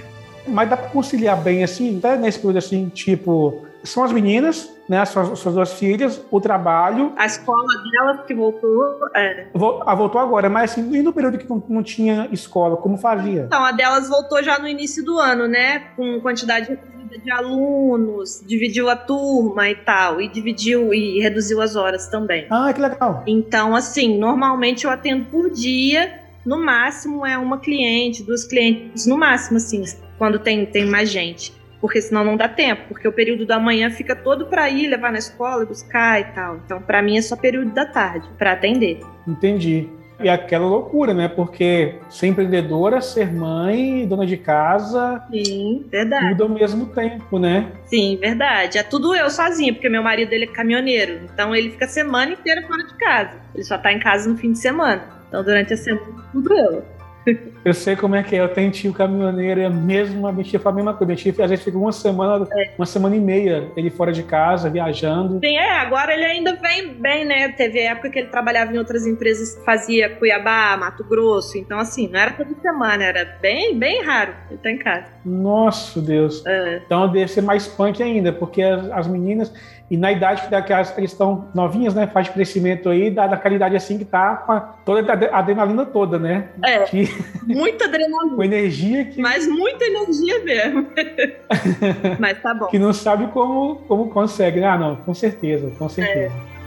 mas 0.49 0.69
dá 0.69 0.77
para 0.77 0.91
conciliar 0.91 1.41
bem 1.41 1.63
assim, 1.63 1.99
até 1.99 2.17
nesse 2.17 2.39
período 2.39 2.59
assim, 2.59 2.89
tipo, 2.89 3.67
são 3.85 4.03
as 4.03 4.13
meninas, 4.13 4.71
né, 4.89 4.99
as 5.01 5.11
suas, 5.11 5.39
suas 5.39 5.55
duas 5.55 5.73
filhas, 5.75 6.21
o 6.31 6.41
trabalho. 6.41 7.13
A 7.17 7.27
escola 7.27 7.67
dela 7.91 8.25
que 8.27 8.35
voltou. 8.35 8.99
É. 9.15 9.47
Ah, 9.87 9.95
voltou 9.95 10.21
agora, 10.21 10.49
mas 10.49 10.73
assim, 10.73 10.95
e 10.95 11.03
no 11.03 11.13
período 11.13 11.39
que 11.39 11.49
não, 11.49 11.63
não, 11.69 11.83
tinha 11.83 12.29
escola, 12.33 12.77
como 12.77 12.97
fazia? 12.97 13.45
Então, 13.47 13.65
a 13.65 13.73
delas 13.73 14.09
voltou 14.09 14.43
já 14.43 14.59
no 14.59 14.67
início 14.67 15.05
do 15.05 15.19
ano, 15.19 15.47
né, 15.47 15.81
com 15.97 16.21
quantidade 16.21 16.79
de 17.23 17.31
alunos, 17.31 18.43
dividiu 18.47 18.89
a 18.91 18.97
turma 18.97 19.69
e 19.69 19.75
tal, 19.75 20.21
e 20.21 20.29
dividiu 20.29 20.93
e 20.93 21.21
reduziu 21.21 21.61
as 21.61 21.75
horas 21.75 22.09
também. 22.09 22.47
Ah, 22.51 22.73
que 22.73 22.81
legal. 22.81 23.23
Então, 23.27 23.75
assim, 23.75 24.19
normalmente 24.19 24.85
eu 24.85 24.91
atendo 24.91 25.25
por 25.27 25.51
dia. 25.51 26.21
No 26.45 26.59
máximo 26.59 27.27
é 27.27 27.37
uma 27.37 27.59
cliente, 27.59 28.23
duas 28.23 28.45
clientes, 28.45 29.07
no 29.07 29.19
máximo, 29.19 29.59
assim, 29.59 29.83
quando 30.19 30.39
tem, 30.39 30.67
tem 30.67 30.85
mais 30.85 31.11
gente. 31.11 31.57
Porque 31.81 32.03
senão 32.03 32.25
não 32.25 32.37
dá 32.37 32.49
tempo, 32.49 32.83
porque 32.89 33.07
o 33.07 33.13
período 33.13 33.47
da 33.47 33.59
manhã 33.59 33.89
fica 33.89 34.17
todo 34.17 34.47
para 34.47 34.69
ir 34.69 34.89
levar 34.89 35.13
na 35.13 35.19
escola, 35.19 35.65
buscar 35.65 36.21
e 36.21 36.25
tal. 36.25 36.57
Então, 36.65 36.83
para 36.83 37.01
mim 37.01 37.17
é 37.17 37.23
só 37.23 37.37
período 37.37 37.71
da 37.71 37.87
tarde 37.87 38.29
para 38.37 38.53
atender. 38.53 39.01
Entendi. 39.27 39.89
E 40.21 40.29
aquela 40.29 40.67
loucura, 40.67 41.15
né? 41.15 41.29
Porque 41.29 41.95
ser 42.11 42.27
empreendedora, 42.27 43.01
ser 43.01 43.33
mãe, 43.33 44.05
dona 44.05 44.27
de 44.27 44.37
casa. 44.37 45.23
Sim, 45.31 45.87
verdade. 45.89 46.31
Tudo 46.31 46.43
ao 46.43 46.49
mesmo 46.49 46.87
tempo, 46.87 47.39
né? 47.39 47.71
Sim, 47.85 48.19
verdade. 48.21 48.79
É 48.79 48.83
tudo 48.83 49.15
eu 49.15 49.31
sozinha, 49.31 49.73
porque 49.73 49.89
meu 49.89 50.03
marido 50.03 50.33
ele 50.33 50.45
é 50.45 50.49
caminhoneiro. 50.49 51.21
Então 51.33 51.55
ele 51.55 51.71
fica 51.71 51.85
a 51.85 51.89
semana 51.89 52.33
inteira 52.33 52.67
fora 52.67 52.83
de 52.85 52.95
casa. 52.95 53.37
Ele 53.55 53.63
só 53.63 53.79
tá 53.79 53.93
em 53.93 54.01
casa 54.01 54.29
no 54.29 54.37
fim 54.37 54.51
de 54.51 54.59
semana. 54.59 55.05
Então 55.29 55.45
durante 55.45 55.75
a 55.75 55.77
semana, 55.77 56.25
tudo 56.33 56.53
eu. 56.53 56.98
Eu 57.65 57.75
sei 57.75 57.97
como 57.97 58.15
é 58.15 58.23
que 58.23 58.37
é. 58.37 58.41
Eu 58.41 58.49
tenho 58.49 58.71
tio 58.71 58.93
caminhoneiro, 58.93 59.61
é 59.61 59.67
a 59.67 59.71
mesma, 59.71 60.33
minha 60.33 60.45
tia 60.45 60.59
faz 60.59 60.75
a 60.75 60.77
mesma 60.77 60.95
coisa. 60.95 61.07
Minha 61.07 61.17
tia 61.17 61.45
às 61.45 61.51
vezes 61.51 61.65
fica 61.65 61.77
uma 61.77 61.93
semana, 61.93 62.47
é. 62.53 62.75
uma 62.79 62.87
semana 62.87 63.17
e 63.17 63.21
meia, 63.21 63.71
ele 63.77 63.91
fora 63.91 64.13
de 64.13 64.23
casa, 64.23 64.71
viajando. 64.71 65.41
Sim, 65.41 65.57
é, 65.57 65.79
agora 65.79 66.15
ele 66.15 66.25
ainda 66.25 66.55
vem 66.57 66.95
bem, 66.95 67.25
né? 67.25 67.49
Teve 67.49 67.81
época 67.81 68.11
que 68.11 68.19
ele 68.19 68.29
trabalhava 68.29 68.73
em 68.73 68.79
outras 68.79 69.07
empresas 69.07 69.61
fazia 69.65 70.09
Cuiabá, 70.17 70.77
Mato 70.77 71.05
Grosso. 71.05 71.59
Então, 71.59 71.79
assim, 71.79 72.09
não 72.09 72.19
era 72.19 72.33
toda 72.33 72.55
semana, 72.61 73.05
era 73.05 73.37
bem, 73.41 73.79
bem 73.79 74.03
raro 74.03 74.35
ele 74.51 74.59
tá 74.59 74.71
em 74.71 74.79
casa. 74.79 75.07
Nossa, 75.25 76.01
Deus. 76.01 76.45
É. 76.47 76.83
Então 76.85 77.11
deve 77.11 77.29
ser 77.29 77.43
mais 77.43 77.67
punk 77.67 78.03
ainda, 78.03 78.33
porque 78.33 78.63
as, 78.63 78.91
as 78.91 79.07
meninas. 79.07 79.53
E 79.91 79.97
na 79.97 80.13
idade 80.13 80.43
que, 80.43 80.63
que 80.63 80.73
elas 80.73 80.97
estão 80.99 81.49
novinhas, 81.55 81.95
né? 81.95 82.07
Faz 82.07 82.29
crescimento 82.29 82.89
aí, 82.89 83.11
da, 83.11 83.27
da 83.27 83.37
qualidade 83.37 83.75
assim 83.75 83.99
que 83.99 84.05
tá 84.05 84.37
com 84.37 84.53
a, 84.53 84.61
toda 84.61 85.13
a 85.13 85.39
adrenalina 85.39 85.87
toda, 85.87 86.19
né? 86.19 86.49
É. 86.63 86.81
Que, 86.85 87.09
muita 87.47 87.87
adrenalina. 87.87 88.37
com 88.37 88.45
energia 88.45 89.05
que. 89.07 89.21
Mas 89.21 89.47
muita 89.47 89.85
energia 89.85 90.45
mesmo. 90.45 90.87
Mas 92.21 92.43
tá 92.43 92.53
bom. 92.53 92.67
Que 92.67 92.79
não 92.79 92.93
sabe 92.93 93.29
como, 93.29 93.77
como 93.89 94.11
consegue, 94.11 94.61
né? 94.61 94.67
Ah, 94.67 94.79
não, 94.79 94.97
com 94.97 95.15
certeza, 95.15 95.71
com 95.79 95.89
certeza. 95.89 96.35
É. 96.55 96.58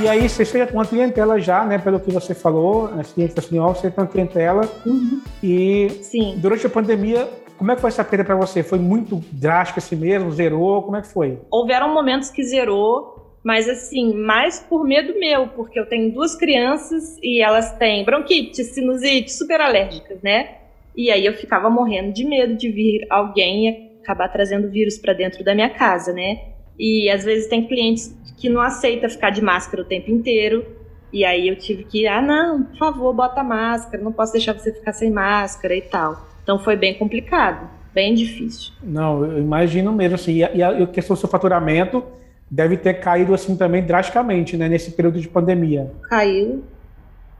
E 0.00 0.06
aí 0.06 0.28
você 0.28 0.66
com 0.66 0.74
uma 0.74 0.86
clientela 0.86 1.40
já, 1.40 1.64
né? 1.64 1.78
Pelo 1.78 1.98
que 1.98 2.10
você 2.10 2.32
falou, 2.34 2.86
as 2.98 3.12
clientes 3.12 3.34
da 3.34 3.42
Suniol, 3.42 3.74
você 3.74 3.90
tem 3.90 4.04
uma 4.04 4.10
clientela. 4.10 4.68
Uhum. 4.86 5.20
E 5.42 5.90
Sim. 6.02 6.36
durante 6.38 6.66
a 6.66 6.70
pandemia, 6.70 7.28
como 7.56 7.72
é 7.72 7.74
que 7.74 7.80
foi 7.80 7.88
essa 7.88 8.04
perda 8.04 8.24
para 8.24 8.36
você? 8.36 8.62
Foi 8.62 8.78
muito 8.78 9.16
drástica 9.32 9.80
assim 9.80 9.96
mesmo? 9.96 10.30
Zerou? 10.30 10.82
Como 10.82 10.96
é 10.96 11.02
que 11.02 11.08
foi? 11.08 11.38
Houveram 11.50 11.92
momentos 11.92 12.30
que 12.30 12.44
zerou, 12.44 13.34
mas 13.42 13.68
assim, 13.68 14.14
mais 14.14 14.60
por 14.60 14.84
medo 14.84 15.18
meu, 15.18 15.48
porque 15.48 15.78
eu 15.80 15.86
tenho 15.86 16.12
duas 16.12 16.36
crianças 16.36 17.18
e 17.20 17.42
elas 17.42 17.72
têm 17.72 18.04
bronquite, 18.04 18.62
sinusite, 18.62 19.32
super 19.32 19.60
alérgicas, 19.60 20.22
né? 20.22 20.58
E 20.96 21.10
aí 21.10 21.26
eu 21.26 21.34
ficava 21.34 21.68
morrendo 21.68 22.12
de 22.12 22.24
medo 22.24 22.54
de 22.54 22.70
vir 22.70 23.04
alguém 23.10 23.68
e 23.68 24.00
acabar 24.00 24.28
trazendo 24.28 24.70
vírus 24.70 24.96
para 24.96 25.12
dentro 25.12 25.42
da 25.42 25.54
minha 25.54 25.70
casa, 25.70 26.12
né? 26.12 26.38
E 26.78 27.10
às 27.10 27.24
vezes 27.24 27.48
tem 27.48 27.66
clientes 27.66 28.14
que 28.36 28.48
não 28.48 28.60
aceita 28.60 29.08
ficar 29.08 29.30
de 29.30 29.42
máscara 29.42 29.82
o 29.82 29.84
tempo 29.84 30.10
inteiro. 30.10 30.64
E 31.12 31.24
aí 31.24 31.48
eu 31.48 31.56
tive 31.56 31.84
que, 31.84 32.06
ah, 32.06 32.20
não, 32.20 32.62
por 32.62 32.78
favor, 32.78 33.12
bota 33.14 33.42
máscara, 33.42 34.02
não 34.02 34.12
posso 34.12 34.32
deixar 34.32 34.52
você 34.52 34.72
ficar 34.72 34.92
sem 34.92 35.10
máscara 35.10 35.74
e 35.74 35.82
tal. 35.82 36.26
Então 36.42 36.58
foi 36.58 36.76
bem 36.76 36.94
complicado, 36.94 37.68
bem 37.92 38.14
difícil. 38.14 38.72
Não, 38.82 39.24
eu 39.24 39.38
imagino 39.38 39.92
mesmo 39.92 40.14
assim. 40.14 40.36
E 40.36 40.44
a, 40.44 40.52
e 40.54 40.62
a 40.62 40.86
questão 40.86 41.14
do 41.14 41.18
seu 41.18 41.28
faturamento 41.28 42.04
deve 42.50 42.76
ter 42.76 42.94
caído 42.94 43.34
assim 43.34 43.56
também 43.56 43.82
drasticamente, 43.82 44.56
né, 44.56 44.68
nesse 44.68 44.92
período 44.92 45.20
de 45.20 45.28
pandemia. 45.28 45.90
Caiu, 46.08 46.62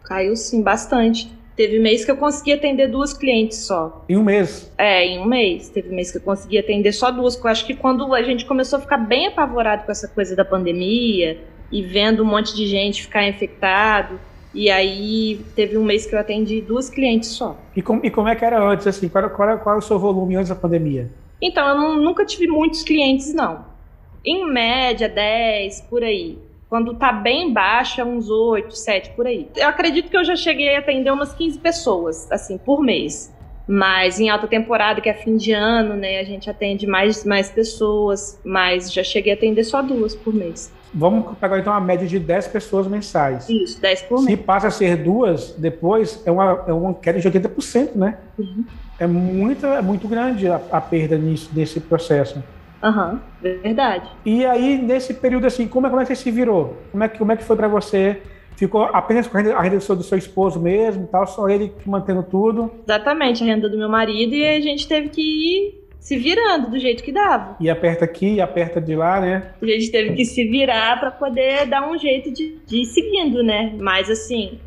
caiu 0.05 0.37
sim, 0.37 0.63
bastante. 0.63 1.31
Teve 1.59 1.81
mês 1.81 2.05
que 2.05 2.11
eu 2.13 2.17
consegui 2.17 2.53
atender 2.53 2.87
duas 2.87 3.13
clientes 3.13 3.59
só. 3.59 4.05
Em 4.09 4.17
um 4.17 4.23
mês? 4.23 4.73
É, 4.79 5.05
em 5.05 5.19
um 5.19 5.25
mês. 5.25 5.69
Teve 5.69 5.93
mês 5.93 6.13
que 6.13 6.19
eu 6.19 6.23
consegui 6.23 6.57
atender 6.57 6.93
só 6.93 7.11
duas. 7.11 7.37
Eu 7.37 7.51
acho 7.51 7.67
que 7.67 7.75
quando 7.75 8.15
a 8.15 8.23
gente 8.23 8.47
começou 8.47 8.79
a 8.79 8.81
ficar 8.81 8.99
bem 8.99 9.27
apavorado 9.27 9.85
com 9.85 9.91
essa 9.91 10.07
coisa 10.07 10.37
da 10.37 10.45
pandemia 10.45 11.37
e 11.73 11.83
vendo 11.83 12.23
um 12.23 12.27
monte 12.27 12.55
de 12.55 12.65
gente 12.65 13.03
ficar 13.03 13.27
infectado, 13.27 14.21
e 14.55 14.71
aí 14.71 15.45
teve 15.57 15.77
um 15.77 15.83
mês 15.83 16.07
que 16.07 16.15
eu 16.15 16.21
atendi 16.21 16.61
duas 16.61 16.89
clientes 16.89 17.31
só. 17.31 17.57
E, 17.75 17.83
com, 17.83 17.99
e 18.05 18.09
como 18.09 18.29
é 18.29 18.37
que 18.37 18.45
era 18.45 18.63
antes, 18.63 18.87
assim? 18.87 19.09
Qual, 19.09 19.29
qual, 19.29 19.59
qual 19.59 19.75
é 19.75 19.79
o 19.79 19.83
seu 19.83 19.99
volume 19.99 20.37
antes 20.37 20.51
da 20.51 20.55
pandemia? 20.55 21.11
Então, 21.43 21.67
eu 21.71 21.75
não, 21.75 21.97
nunca 21.97 22.25
tive 22.25 22.47
muitos 22.47 22.85
clientes, 22.85 23.35
não. 23.35 23.65
Em 24.25 24.49
média, 24.49 25.09
10, 25.09 25.81
por 25.91 26.05
aí. 26.05 26.39
Quando 26.69 26.95
tá 26.95 27.11
bem 27.13 27.53
baixa, 27.53 28.05
uns 28.05 28.29
8, 28.29 28.77
7 28.77 29.11
por 29.11 29.27
aí. 29.27 29.49
Eu 29.57 29.69
acredito 29.69 30.11
que 30.11 30.17
eu 30.17 30.25
já 30.25 30.37
cheguei 30.37 30.77
a 30.77 30.81
atender 30.81 31.11
umas 31.11 31.33
15 31.33 31.59
pessoas, 31.59 32.31
assim, 32.31 32.59
por 32.59 32.83
mês. 32.83 33.35
Mas 33.67 34.19
em 34.19 34.31
alta 34.31 34.47
temporada, 34.47 35.01
que 35.01 35.09
é 35.09 35.15
fim 35.15 35.37
de 35.37 35.53
ano, 35.53 35.95
né, 35.95 36.21
a 36.21 36.25
gente 36.25 36.49
atende 36.49 36.87
mais, 36.87 37.25
mais 37.25 37.51
pessoas, 37.51 38.41
mas 38.43 38.93
já 38.93 39.03
cheguei 39.03 39.33
a 39.33 39.37
atender 39.37 39.65
só 39.65 39.83
duas 39.83 40.15
por 40.15 40.33
mês. 40.33 40.73
Vamos 40.93 41.37
pegar 41.37 41.59
então 41.59 41.73
uma 41.73 41.81
média 41.81 42.07
de 42.07 42.19
10 42.19 42.49
pessoas 42.49 42.87
mensais. 42.87 43.47
Isso, 43.49 43.81
10 43.81 44.03
por 44.03 44.23
mês. 44.23 44.31
Se 44.31 44.37
passa 44.39 44.69
a 44.69 44.71
ser 44.71 44.97
duas, 44.97 45.53
depois 45.53 46.23
é 46.25 46.31
uma, 46.31 46.65
é 46.67 46.73
uma 46.73 46.95
queda 46.95 47.21
de 47.21 47.31
80%, 47.31 47.95
né? 47.95 48.17
Uhum. 48.39 48.65
É, 48.99 49.07
muito, 49.07 49.67
é 49.67 49.83
muito 49.83 50.09
grande 50.09 50.49
a, 50.49 50.61
a 50.73 50.81
perda 50.81 51.19
nisso, 51.19 51.51
nesse 51.55 51.79
processo. 51.79 52.43
Aham, 52.83 53.21
uhum, 53.43 53.59
verdade. 53.63 54.09
E 54.25 54.45
aí, 54.45 54.79
nesse 54.79 55.15
período, 55.15 55.47
assim, 55.47 55.67
como 55.67 55.87
é, 55.87 55.91
como 55.91 56.01
é 56.01 56.05
que 56.05 56.15
você 56.15 56.23
se 56.23 56.31
virou? 56.31 56.77
Como 56.93 57.03
é 57.03 57.09
que, 57.09 57.19
como 57.19 57.33
é 57.33 57.37
que 57.37 57.45
foi 57.45 57.57
para 57.57 57.69
você? 57.69 58.23
Ficou 58.57 58.85
apenas 58.85 59.27
com 59.27 59.37
a 59.37 59.41
renda, 59.41 59.57
a 59.57 59.63
renda 59.63 59.79
do 59.79 60.03
seu 60.03 60.19
esposo 60.19 60.61
mesmo 60.61 61.07
tal, 61.07 61.27
só 61.27 61.49
ele 61.49 61.73
mantendo 61.87 62.23
tudo? 62.25 62.71
Exatamente, 62.85 63.43
a 63.43 63.47
renda 63.47 63.69
do 63.69 63.79
meu 63.79 63.89
marido 63.89 64.35
e 64.35 64.49
a 64.49 64.61
gente 64.61 64.87
teve 64.87 65.09
que 65.09 65.21
ir 65.21 65.89
se 66.01 66.17
virando 66.17 66.71
do 66.71 66.79
jeito 66.79 67.03
que 67.03 67.13
dava. 67.13 67.57
E 67.61 67.69
aperta 67.69 68.05
aqui, 68.05 68.35
e 68.35 68.41
aperta 68.41 68.81
de 68.81 68.97
lá, 68.97 69.21
né? 69.21 69.51
A 69.61 69.67
gente 69.67 69.91
teve 69.91 70.15
que 70.15 70.25
se 70.25 70.45
virar 70.45 70.99
para 70.99 71.11
poder 71.11 71.67
dar 71.67 71.89
um 71.89 71.99
jeito 71.99 72.33
de, 72.33 72.59
de 72.67 72.83
ir 72.83 72.87
seguindo, 72.87 73.43
né? 73.43 73.75
Mas 73.79 74.09
assim, 74.09 74.59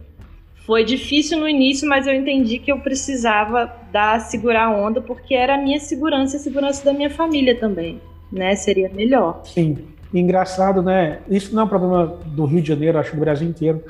foi 0.65 0.84
difícil 0.84 1.39
no 1.39 1.50
início, 1.50 1.88
mas 1.88 2.06
eu 2.08 2.13
entendi 2.13 2.60
que 2.60 2.72
eu 2.72 2.80
precisava 2.80 3.72
dar 3.91 4.20
segurar 4.22 4.65
a 4.65 4.72
onda 4.72 5.01
porque 5.01 5.34
era 5.34 5.56
a 5.56 5.58
minha 5.58 5.80
segurança 5.80 6.36
e 6.36 6.39
a 6.39 6.41
segurança 6.41 6.86
da 6.86 6.94
minha 6.94 7.10
família 7.10 7.60
também, 7.60 8.00
né? 8.32 8.56
Seria 8.56 8.89
melhor. 8.89 9.41
Sim. 9.44 9.77
Engraçado, 10.13 10.82
né? 10.82 11.20
Isso 11.30 11.56
não 11.56 11.62
é 11.62 11.65
um 11.65 11.70
problema 11.70 12.06
do 12.25 12.46
Rio 12.46 12.62
de 12.62 12.68
Janeiro, 12.68 13.00
acho 13.00 13.15
do 13.15 13.20
Brasil 13.20 13.48
inteiro, 13.48 13.82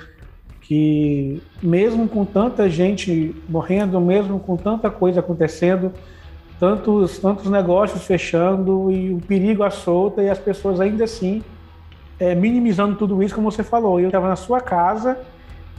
que 0.61 1.41
mesmo 1.61 2.07
com 2.07 2.23
tanta 2.23 2.69
gente 2.69 3.35
morrendo, 3.49 3.99
mesmo 3.99 4.39
com 4.39 4.55
tanta 4.55 4.89
coisa 4.91 5.19
acontecendo, 5.19 5.91
tantos 6.59 7.17
tantos 7.17 7.49
negócios 7.49 8.05
fechando 8.05 8.91
e 8.91 9.11
o 9.11 9.19
perigo 9.19 9.63
à 9.63 9.71
solta 9.71 10.21
e 10.21 10.29
as 10.29 10.37
pessoas 10.37 10.79
ainda 10.79 11.05
assim 11.05 11.43
é, 12.19 12.35
minimizando 12.35 12.95
tudo 12.95 13.23
isso, 13.23 13.33
como 13.33 13.51
você 13.51 13.63
falou. 13.63 13.99
Eu 13.99 14.07
estava 14.07 14.29
na 14.29 14.35
sua 14.35 14.61
casa 14.61 15.17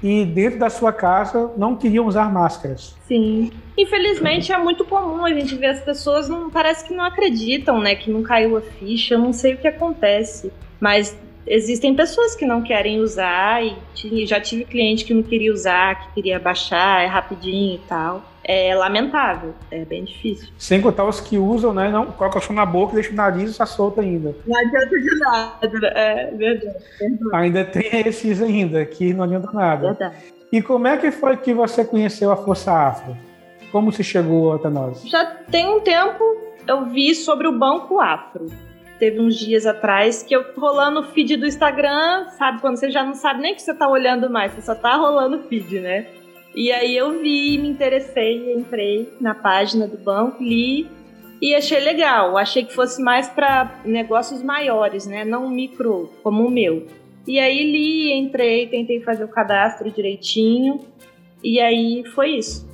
e 0.03 0.25
dentro 0.25 0.59
da 0.59 0.69
sua 0.69 0.93
casa 0.93 1.53
não 1.57 1.77
queriam 1.77 2.07
usar 2.07 2.33
máscaras. 2.33 2.95
Sim. 3.07 3.51
Infelizmente 3.79 4.53
é 4.53 4.59
muito 4.59 4.85
comum 4.85 5.25
a 5.25 5.33
gente 5.33 5.55
ver 5.55 5.67
as 5.67 5.81
pessoas 5.81 6.29
não 6.29 6.51
parece 6.51 6.85
que 6.85 6.95
não 6.95 7.05
acreditam, 7.05 7.81
né, 7.81 7.95
que 7.95 8.11
não 8.11 8.23
caiu 8.23 8.57
a 8.57 8.61
ficha, 8.61 9.15
eu 9.15 9.19
não 9.19 9.33
sei 9.33 9.55
o 9.55 9.59
que 9.59 9.69
acontece, 9.69 10.53
mas 10.81 11.17
existem 11.47 11.95
pessoas 11.95 12.35
que 12.35 12.45
não 12.45 12.63
querem 12.63 13.01
usar 13.01 13.65
e 13.65 14.27
já 14.27 14.41
tive 14.41 14.65
cliente 14.65 15.05
que 15.05 15.15
não 15.15 15.23
queria 15.23 15.53
usar, 15.53 16.01
que 16.01 16.15
queria 16.15 16.39
baixar, 16.39 17.03
é 17.03 17.07
rapidinho 17.07 17.77
e 17.77 17.81
tal. 17.89 18.32
É 18.45 18.75
lamentável, 18.75 19.55
é 19.71 19.85
bem 19.85 20.05
difícil. 20.05 20.49
Sem 20.59 20.81
contar 20.81 21.05
os 21.05 21.21
que 21.21 21.39
usam, 21.39 21.73
né? 21.73 21.91
Não 21.91 22.07
colocam 22.07 22.41
só 22.41 22.53
na 22.53 22.67
boca 22.67 22.93
e 22.93 22.95
deixam 22.97 23.13
o 23.13 23.17
nariz 23.17 23.45
e 23.45 23.51
está 23.51 23.67
solto 23.67 24.01
ainda. 24.01 24.35
Não 24.47 24.59
adianta 24.59 25.01
de 25.01 25.19
nada, 25.19 25.69
né? 25.69 25.93
é 25.95 26.31
verdade. 26.33 26.77
Ainda 27.33 27.65
tem 27.65 28.07
esses 28.07 28.43
ainda, 28.43 28.85
que 28.85 29.15
não 29.15 29.25
adianta 29.25 29.51
nada. 29.53 29.89
Verdade. 29.89 30.17
E 30.51 30.61
como 30.61 30.87
é 30.87 30.97
que 30.97 31.11
foi 31.11 31.37
que 31.37 31.55
você 31.55 31.85
conheceu 31.85 32.31
a 32.33 32.37
Força 32.37 32.73
Afro? 32.73 33.17
Como 33.71 33.93
se 33.93 34.03
chegou 34.03 34.53
até 34.53 34.69
nós? 34.69 35.03
Já 35.05 35.25
tem 35.25 35.67
um 35.67 35.81
tempo 35.81 36.23
eu 36.67 36.87
vi 36.87 37.15
sobre 37.15 37.49
o 37.49 37.59
Banco 37.59 38.01
Afro 38.01 38.49
teve 39.03 39.19
uns 39.19 39.35
dias 39.37 39.67
atrás 39.67 40.23
que 40.23 40.33
eu 40.33 40.45
rolando 40.57 41.01
o 41.01 41.03
feed 41.03 41.37
do 41.37 41.45
Instagram, 41.45 42.29
sabe? 42.39 42.61
Quando 42.61 42.77
você 42.77 42.89
já 42.89 43.03
não 43.03 43.15
sabe 43.15 43.41
nem 43.41 43.53
que 43.53 43.61
você 43.61 43.75
tá 43.75 43.89
olhando 43.89 44.31
mais, 44.31 44.53
você 44.53 44.63
só 44.63 44.77
tá 44.77 44.95
rolando 44.95 45.39
o 45.39 45.43
feed, 45.49 45.81
né? 45.81 46.07
E 46.55 46.71
aí 46.71 46.97
eu 46.97 47.21
vi, 47.21 47.59
me 47.59 47.69
interessei, 47.69 48.53
entrei 48.55 49.13
na 49.21 49.35
página 49.35 49.87
do 49.87 49.97
banco, 49.97 50.43
li 50.43 50.89
e 51.41 51.55
achei 51.55 51.81
legal. 51.81 52.37
Achei 52.37 52.65
que 52.65 52.75
fosse 52.75 53.03
mais 53.03 53.29
para 53.29 53.81
negócios 53.85 54.43
maiores, 54.43 55.07
né? 55.07 55.25
Não 55.25 55.49
micro 55.49 56.11
como 56.23 56.47
o 56.47 56.51
meu. 56.51 56.87
E 57.27 57.39
aí 57.39 57.71
li, 57.71 58.13
entrei, 58.13 58.67
tentei 58.67 59.01
fazer 59.01 59.25
o 59.25 59.29
cadastro 59.29 59.91
direitinho. 59.91 60.81
E 61.43 61.59
aí 61.59 62.05
foi 62.15 62.37
isso. 62.37 62.69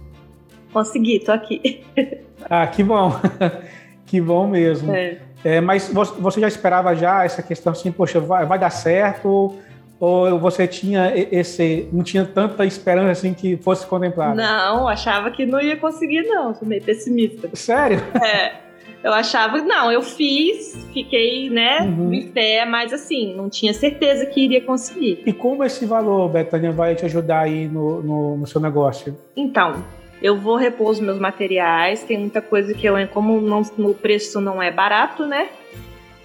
Consegui, 0.72 1.20
tô 1.20 1.32
aqui. 1.32 1.82
ah, 2.48 2.66
que 2.66 2.82
bom. 2.82 3.12
que 4.04 4.20
bom 4.20 4.46
mesmo. 4.46 4.92
É. 4.92 5.22
É, 5.44 5.60
mas 5.60 5.88
você 5.88 6.40
já 6.40 6.48
esperava 6.48 6.94
já 6.94 7.24
essa 7.24 7.42
questão 7.42 7.72
assim, 7.72 7.92
poxa, 7.92 8.18
vai, 8.20 8.44
vai 8.44 8.58
dar 8.58 8.70
certo? 8.70 9.54
Ou 10.00 10.38
você 10.38 10.66
tinha 10.68 11.12
esse, 11.14 11.88
não 11.92 12.04
tinha 12.04 12.24
tanta 12.24 12.64
esperança 12.64 13.10
assim 13.10 13.34
que 13.34 13.56
fosse 13.56 13.84
contemplado? 13.86 14.36
Não, 14.36 14.86
achava 14.86 15.30
que 15.30 15.44
não 15.44 15.60
ia 15.60 15.76
conseguir 15.76 16.22
não, 16.22 16.54
sou 16.54 16.66
meio 16.66 16.82
pessimista. 16.82 17.50
Sério? 17.54 18.00
É. 18.22 18.68
Eu 19.02 19.12
achava, 19.12 19.58
não, 19.58 19.92
eu 19.92 20.02
fiz, 20.02 20.76
fiquei, 20.92 21.48
né, 21.48 21.82
uhum. 21.82 22.12
em 22.12 22.32
fé, 22.32 22.64
mas 22.64 22.92
assim, 22.92 23.32
não 23.32 23.48
tinha 23.48 23.72
certeza 23.72 24.26
que 24.26 24.40
iria 24.40 24.60
conseguir. 24.60 25.22
E 25.24 25.32
como 25.32 25.62
esse 25.62 25.86
valor, 25.86 26.28
Betânia, 26.28 26.72
vai 26.72 26.96
te 26.96 27.04
ajudar 27.04 27.42
aí 27.42 27.68
no, 27.68 28.02
no, 28.02 28.36
no 28.38 28.46
seu 28.46 28.60
negócio? 28.60 29.16
Então, 29.36 29.84
eu 30.20 30.36
vou 30.36 30.56
repor 30.56 30.90
os 30.90 31.00
meus 31.00 31.18
materiais, 31.18 32.02
tem 32.02 32.18
muita 32.18 32.42
coisa 32.42 32.74
que 32.74 32.86
eu, 32.86 32.94
como 33.08 33.40
não, 33.40 33.62
o 33.78 33.94
preço 33.94 34.40
não 34.40 34.60
é 34.60 34.72
barato, 34.72 35.24
né? 35.24 35.48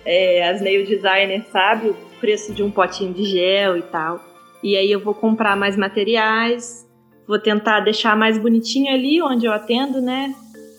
É, 0.04 0.50
as 0.50 0.60
nail 0.60 0.84
designer 0.86 1.46
sabe 1.52 1.94
preço 2.24 2.54
de 2.54 2.64
um 2.64 2.72
potinho 2.72 3.14
de 3.14 3.26
gel 3.26 3.76
e 3.76 3.82
tal. 3.82 4.22
E 4.64 4.78
aí 4.78 4.90
eu 4.90 5.02
vou 5.02 5.14
comprar 5.14 5.58
mais 5.58 5.76
materiais, 5.76 6.88
vou 7.28 7.38
tentar 7.38 7.82
deixar 7.82 8.16
mais 8.16 8.38
bonitinho 8.38 8.94
ali 8.94 9.22
onde 9.22 9.46
eu 9.46 9.52
atendo, 9.52 10.02
né? 10.02 10.34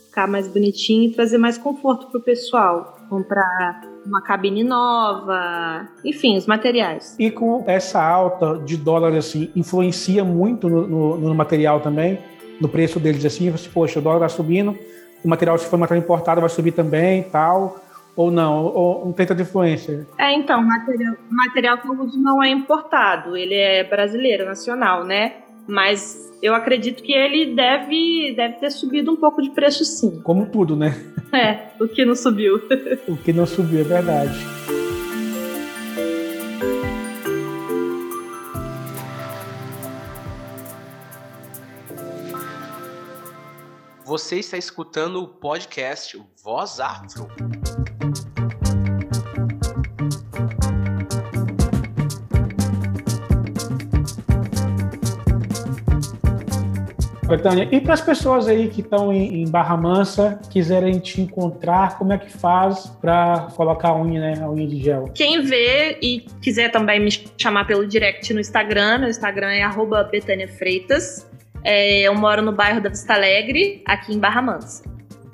Ficar 0.06 0.26
mais 0.26 0.48
bonitinho 0.48 1.10
e 1.10 1.12
trazer 1.12 1.36
mais 1.36 1.58
conforto 1.58 2.06
pro 2.06 2.18
pessoal. 2.18 2.96
Comprar 3.10 3.82
uma 4.06 4.22
cabine 4.22 4.64
nova, 4.64 5.86
enfim, 6.02 6.38
os 6.38 6.46
materiais. 6.46 7.14
E 7.18 7.30
com 7.30 7.62
essa 7.66 8.02
alta 8.02 8.58
de 8.64 8.78
dólar 8.78 9.14
assim, 9.14 9.50
influencia 9.54 10.24
muito 10.24 10.66
no, 10.66 10.86
no, 10.86 11.16
no 11.18 11.34
material 11.34 11.80
também? 11.80 12.18
no 12.60 12.68
preço 12.68 13.00
deles 13.00 13.24
assim, 13.24 13.50
você, 13.50 13.68
poxa, 13.68 13.98
o 13.98 14.02
dólar 14.02 14.26
está 14.26 14.28
subindo, 14.28 14.78
o 15.24 15.28
material, 15.28 15.58
se 15.58 15.66
for 15.66 15.76
material 15.76 16.04
importado, 16.04 16.40
vai 16.40 16.48
subir 16.48 16.72
também 16.72 17.24
tal, 17.24 17.83
ou 18.16 18.30
não, 18.30 18.64
ou 18.66 19.06
não 19.06 19.12
tem 19.12 19.26
tanta 19.26 19.42
influência? 19.42 20.06
É, 20.18 20.32
então, 20.32 20.60
o 20.60 20.66
material, 20.66 21.14
material 21.30 21.78
que 21.78 21.88
eu 21.88 22.00
uso 22.00 22.20
não 22.20 22.42
é 22.42 22.48
importado, 22.48 23.36
ele 23.36 23.54
é 23.54 23.84
brasileiro, 23.84 24.44
nacional, 24.44 25.04
né? 25.04 25.36
Mas 25.66 26.32
eu 26.42 26.54
acredito 26.54 27.02
que 27.02 27.12
ele 27.12 27.54
deve, 27.54 28.34
deve 28.36 28.54
ter 28.56 28.70
subido 28.70 29.10
um 29.10 29.16
pouco 29.16 29.42
de 29.42 29.50
preço 29.50 29.84
sim. 29.84 30.20
Como 30.22 30.46
tudo, 30.46 30.76
né? 30.76 30.94
É, 31.32 31.82
o 31.82 31.88
que 31.88 32.04
não 32.04 32.14
subiu. 32.14 32.60
o 33.08 33.16
que 33.16 33.32
não 33.32 33.46
subiu, 33.46 33.80
é 33.80 33.84
verdade. 33.84 34.38
Você 44.16 44.36
está 44.36 44.56
escutando 44.56 45.20
o 45.20 45.26
podcast 45.26 46.16
Voz 46.40 46.78
Afro. 46.78 47.26
Betânia, 57.26 57.68
e 57.72 57.80
para 57.80 57.94
as 57.94 58.00
pessoas 58.00 58.46
aí 58.46 58.68
que 58.68 58.82
estão 58.82 59.12
em, 59.12 59.48
Barra 59.48 59.76
Mansa, 59.76 60.40
quiserem 60.48 61.00
te 61.00 61.20
encontrar, 61.20 61.98
como 61.98 62.12
é 62.12 62.18
que 62.18 62.30
faz 62.30 62.86
para 63.00 63.48
colocar 63.56 63.88
a 63.88 64.00
unha, 64.00 64.20
né, 64.20 64.40
a 64.40 64.48
unha 64.48 64.68
de 64.68 64.80
gel? 64.80 65.10
Quem 65.12 65.42
vê 65.42 65.98
e 66.00 66.20
quiser 66.40 66.70
também 66.70 67.00
me 67.00 67.10
chamar 67.36 67.66
pelo 67.66 67.84
direct 67.84 68.32
no 68.32 68.38
Instagram, 68.38 68.98
meu 68.98 69.08
Instagram 69.08 69.50
é 69.50 69.64
arroba 69.64 70.04
Betânia 70.04 70.46
Freitas. 70.46 71.33
É, 71.64 72.02
eu 72.02 72.14
moro 72.14 72.42
no 72.42 72.52
bairro 72.52 72.80
da 72.80 72.90
Vista 72.90 73.14
Alegre, 73.14 73.82
aqui 73.86 74.14
em 74.14 74.18
Barra 74.18 74.42
Mansa. 74.42 74.84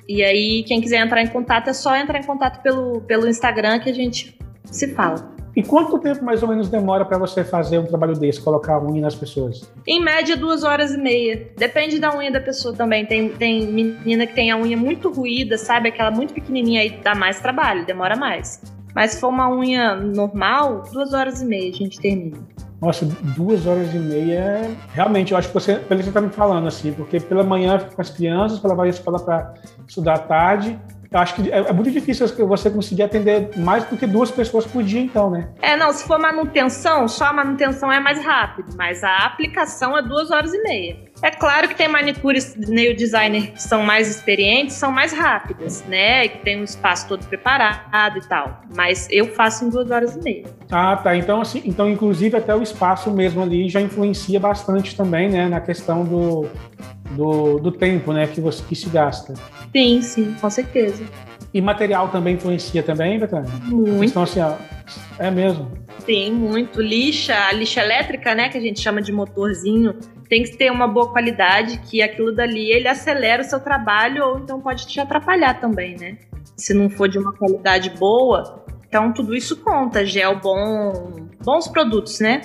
E 0.07 0.23
aí, 0.23 0.63
quem 0.63 0.81
quiser 0.81 1.05
entrar 1.05 1.21
em 1.21 1.27
contato, 1.27 1.69
é 1.69 1.73
só 1.73 1.95
entrar 1.95 2.19
em 2.19 2.23
contato 2.23 2.61
pelo, 2.63 3.01
pelo 3.01 3.27
Instagram 3.27 3.79
que 3.79 3.89
a 3.89 3.93
gente 3.93 4.37
se 4.65 4.93
fala. 4.93 5.31
E 5.55 5.61
quanto 5.61 5.99
tempo 5.99 6.23
mais 6.23 6.41
ou 6.41 6.47
menos 6.47 6.69
demora 6.69 7.03
para 7.03 7.17
você 7.17 7.43
fazer 7.43 7.77
um 7.77 7.85
trabalho 7.85 8.17
desse, 8.17 8.39
colocar 8.41 8.75
a 8.75 8.81
unha 8.81 9.01
nas 9.01 9.15
pessoas? 9.15 9.69
Em 9.85 10.01
média, 10.01 10.37
duas 10.37 10.63
horas 10.63 10.93
e 10.93 10.97
meia. 10.97 11.49
Depende 11.57 11.99
da 11.99 12.15
unha 12.15 12.31
da 12.31 12.39
pessoa 12.39 12.73
também. 12.73 13.05
Tem, 13.05 13.29
tem 13.29 13.67
menina 13.67 14.25
que 14.25 14.33
tem 14.33 14.49
a 14.49 14.57
unha 14.57 14.77
muito 14.77 15.11
ruída, 15.11 15.57
sabe? 15.57 15.89
Aquela 15.89 16.09
muito 16.09 16.33
pequenininha 16.33 16.81
aí 16.81 16.89
dá 17.03 17.13
mais 17.13 17.41
trabalho, 17.41 17.85
demora 17.85 18.15
mais. 18.15 18.61
Mas 18.95 19.11
se 19.11 19.19
for 19.19 19.27
uma 19.27 19.49
unha 19.49 19.95
normal, 19.95 20.83
duas 20.91 21.13
horas 21.13 21.41
e 21.41 21.45
meia 21.45 21.69
a 21.69 21.73
gente 21.73 21.99
termina. 21.99 22.37
Nossa, 22.81 23.05
duas 23.05 23.67
horas 23.67 23.93
e 23.93 23.99
meia. 23.99 24.75
Realmente, 24.91 25.31
eu 25.31 25.37
acho 25.37 25.49
que 25.49 25.53
você, 25.53 25.75
pelo 25.75 25.99
que 25.99 26.05
você 26.05 26.09
está 26.09 26.19
me 26.19 26.31
falando, 26.31 26.67
assim, 26.67 26.91
porque 26.91 27.19
pela 27.19 27.43
manhã 27.43 27.77
fica 27.77 27.91
com 27.95 28.01
as 28.01 28.09
crianças, 28.09 28.57
pela 28.57 28.73
vai 28.73 28.87
à 28.87 28.89
escola 28.89 29.19
para 29.19 29.53
estudar 29.87 30.15
à 30.15 30.19
tarde, 30.19 30.79
eu 31.11 31.19
acho 31.19 31.35
que 31.35 31.51
é, 31.51 31.57
é, 31.57 31.73
muito 31.73 31.91
difícil 31.91 32.25
você 32.47 32.69
conseguir 32.69 33.03
atender 33.03 33.49
mais 33.57 33.83
do 33.83 33.97
que 33.97 34.07
duas 34.07 34.31
pessoas 34.31 34.65
por 34.65 34.81
dia, 34.81 35.01
então, 35.01 35.29
né? 35.29 35.49
É, 35.61 35.75
não, 35.75 35.91
se 35.91 36.05
for 36.05 36.17
manutenção, 36.17 37.05
só 37.05 37.25
a 37.25 37.33
manutenção 37.33 37.91
é 37.91 37.99
mais 37.99 38.23
rápido, 38.23 38.69
mas 38.77 39.03
a 39.03 39.17
aplicação 39.25 39.97
é 39.97 40.01
duas 40.01 40.31
horas 40.31 40.53
e 40.53 40.63
meia. 40.63 41.11
É 41.21 41.29
claro 41.29 41.67
que 41.67 41.75
tem 41.75 41.89
manicures 41.89 42.55
nail 42.55 42.95
designer 42.95 43.51
que 43.51 43.61
são 43.61 43.83
mais 43.83 44.09
experientes, 44.09 44.77
são 44.77 44.89
mais 44.89 45.11
rápidas, 45.11 45.83
né? 45.85 46.25
E 46.25 46.29
que 46.29 46.37
tem 46.39 46.61
um 46.61 46.63
espaço 46.63 47.09
todo 47.09 47.25
preparado 47.25 48.17
e 48.17 48.27
tal. 48.27 48.61
Mas 48.73 49.07
eu 49.11 49.27
faço 49.33 49.65
em 49.65 49.69
duas 49.69 49.91
horas 49.91 50.15
e 50.15 50.19
meia. 50.21 50.45
Ah, 50.71 50.95
tá. 50.95 51.13
Então, 51.13 51.41
assim, 51.41 51.61
então 51.65 51.89
inclusive 51.89 52.37
até 52.37 52.55
o 52.55 52.63
espaço 52.63 53.11
mesmo 53.11 53.43
ali 53.43 53.67
já 53.67 53.81
influencia 53.81 54.39
bastante 54.39 54.95
também, 54.95 55.29
né? 55.29 55.49
Na 55.49 55.59
questão 55.59 56.05
do, 56.05 56.47
do, 57.11 57.59
do 57.59 57.71
tempo, 57.71 58.13
né? 58.13 58.27
Que 58.27 58.39
você 58.39 58.63
que 58.63 58.75
se 58.75 58.89
gasta. 58.89 59.33
Sim, 59.75 60.01
sim, 60.01 60.35
com 60.39 60.49
certeza. 60.49 61.03
E 61.53 61.61
material 61.61 62.09
também 62.09 62.35
influencia 62.35 62.81
também, 62.81 63.19
Betânia? 63.19 63.51
Muito. 63.65 64.05
Então, 64.05 64.23
assim, 64.23 64.39
ó, 64.39 64.55
é 65.19 65.29
mesmo? 65.29 65.71
Sim, 66.05 66.31
muito. 66.31 66.81
Lixa, 66.81 67.35
a 67.35 67.51
lixa 67.51 67.81
elétrica, 67.81 68.33
né, 68.33 68.49
que 68.49 68.57
a 68.57 68.61
gente 68.61 68.79
chama 68.79 69.01
de 69.01 69.11
motorzinho, 69.11 69.95
tem 70.29 70.43
que 70.43 70.55
ter 70.55 70.71
uma 70.71 70.87
boa 70.87 71.11
qualidade, 71.11 71.79
que 71.79 72.01
aquilo 72.01 72.33
dali, 72.33 72.71
ele 72.71 72.87
acelera 72.87 73.41
o 73.41 73.45
seu 73.45 73.59
trabalho 73.59 74.23
ou 74.25 74.39
então 74.39 74.61
pode 74.61 74.87
te 74.87 74.99
atrapalhar 74.99 75.59
também, 75.59 75.97
né? 75.97 76.17
Se 76.55 76.73
não 76.73 76.89
for 76.89 77.09
de 77.09 77.19
uma 77.19 77.33
qualidade 77.33 77.89
boa, 77.89 78.63
então 78.87 79.11
tudo 79.11 79.35
isso 79.35 79.57
conta. 79.57 80.05
Gel 80.05 80.39
bom, 80.39 81.27
bons 81.43 81.67
produtos, 81.67 82.19
né? 82.21 82.41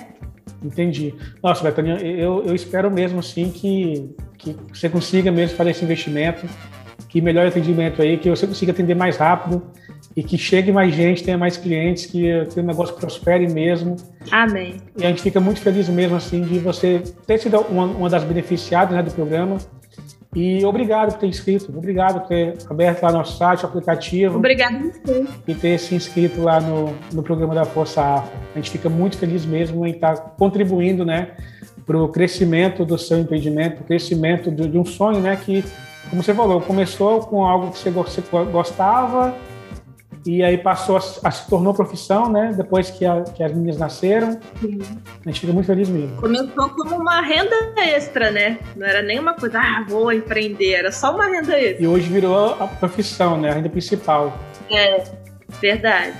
Entendi. 0.61 1.13
Nossa, 1.41 1.63
Betânia, 1.63 1.93
eu, 2.01 2.43
eu 2.45 2.53
espero 2.53 2.91
mesmo, 2.91 3.19
assim, 3.19 3.49
que, 3.51 4.13
que 4.37 4.55
você 4.73 4.89
consiga 4.89 5.31
mesmo 5.31 5.55
fazer 5.55 5.69
esse 5.69 5.83
investimento 5.85 6.47
que 7.09 7.21
melhore 7.21 7.49
atendimento 7.49 8.01
aí, 8.01 8.17
que 8.17 8.29
você 8.29 8.45
consiga 8.45 8.71
atender 8.71 8.95
mais 8.95 9.17
rápido 9.17 9.61
e 10.15 10.23
que 10.23 10.37
chegue 10.37 10.71
mais 10.71 10.95
gente, 10.95 11.23
tenha 11.23 11.37
mais 11.37 11.57
clientes, 11.57 12.07
que, 12.07 12.45
que 12.45 12.59
o 12.59 12.63
negócio 12.63 12.95
prospere 12.95 13.47
mesmo. 13.47 13.95
Amém. 14.31 14.81
E 14.97 15.05
a 15.05 15.09
gente 15.09 15.21
fica 15.21 15.39
muito 15.39 15.61
feliz 15.61 15.87
mesmo 15.89 16.15
assim 16.15 16.41
de 16.41 16.57
você 16.57 17.03
ter 17.25 17.37
sido 17.37 17.59
uma, 17.59 17.85
uma 17.85 18.09
das 18.09 18.23
beneficiadas 18.23 18.95
né, 18.95 19.03
do 19.03 19.11
programa. 19.11 19.57
E 20.35 20.63
obrigado 20.65 21.13
por 21.13 21.19
ter 21.19 21.27
inscrito, 21.27 21.71
obrigado 21.75 22.21
por 22.21 22.27
ter 22.27 22.57
aberto 22.69 23.01
lá 23.03 23.11
nosso 23.11 23.37
site, 23.37 23.63
o 23.63 23.67
aplicativo. 23.67 24.37
Obrigado 24.37 24.91
você. 24.91 25.25
E 25.47 25.55
ter 25.55 25.79
se 25.79 25.95
inscrito 25.95 26.41
lá 26.41 26.59
no, 26.59 26.93
no 27.13 27.23
programa 27.23 27.55
da 27.55 27.65
Força 27.65 28.01
Afro. 28.01 28.37
A 28.53 28.57
gente 28.57 28.71
fica 28.71 28.89
muito 28.89 29.17
feliz 29.17 29.45
mesmo 29.45 29.85
em 29.85 29.91
estar 29.91 30.15
contribuindo 30.37 31.05
né, 31.05 31.29
para 31.85 31.97
o 31.97 32.09
crescimento 32.09 32.83
do 32.83 32.97
seu 32.97 33.19
empreendimento, 33.19 33.81
o 33.81 33.83
crescimento 33.83 34.51
de, 34.51 34.67
de 34.67 34.77
um 34.77 34.85
sonho 34.85 35.19
né, 35.19 35.35
que 35.35 35.63
como 36.09 36.23
você 36.23 36.33
falou, 36.33 36.61
começou 36.61 37.21
com 37.21 37.45
algo 37.45 37.71
que 37.71 37.77
você 37.77 38.21
gostava 38.51 39.35
e 40.27 40.43
aí 40.43 40.57
passou 40.57 40.97
a, 40.97 41.01
a 41.23 41.31
se 41.31 41.49
tornou 41.49 41.73
profissão, 41.73 42.29
né? 42.29 42.53
Depois 42.55 42.89
que, 42.89 43.05
a, 43.05 43.21
que 43.23 43.41
as 43.41 43.53
meninas 43.53 43.77
nasceram. 43.77 44.37
Sim. 44.59 44.79
A 45.25 45.29
gente 45.29 45.39
fica 45.39 45.53
muito 45.53 45.65
feliz 45.65 45.87
mesmo. 45.87 46.17
Começou 46.17 46.69
como 46.69 46.97
uma 46.97 47.21
renda 47.21 47.55
extra, 47.77 48.29
né? 48.29 48.59
Não 48.75 48.85
era 48.85 49.01
nem 49.01 49.19
uma 49.19 49.33
coisa, 49.35 49.59
ah, 49.59 49.85
vou 49.87 50.11
empreender, 50.11 50.73
era 50.73 50.91
só 50.91 51.15
uma 51.15 51.27
renda 51.27 51.57
extra. 51.57 51.83
E 51.83 51.87
hoje 51.87 52.09
virou 52.09 52.55
a 52.59 52.67
profissão, 52.67 53.39
né? 53.39 53.51
A 53.51 53.53
renda 53.53 53.69
principal. 53.69 54.37
É, 54.69 55.03
verdade. 55.61 56.13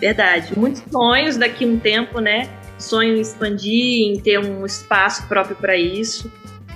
Verdade. 0.00 0.58
Muitos 0.58 0.82
sonhos 0.90 1.36
daqui 1.36 1.64
a 1.64 1.68
um 1.68 1.78
tempo, 1.78 2.18
né? 2.18 2.48
Sonho 2.76 3.16
em 3.16 3.20
expandir, 3.20 4.08
em 4.08 4.18
ter 4.18 4.40
um 4.40 4.66
espaço 4.66 5.28
próprio 5.28 5.54
para 5.54 5.76
isso. 5.76 6.28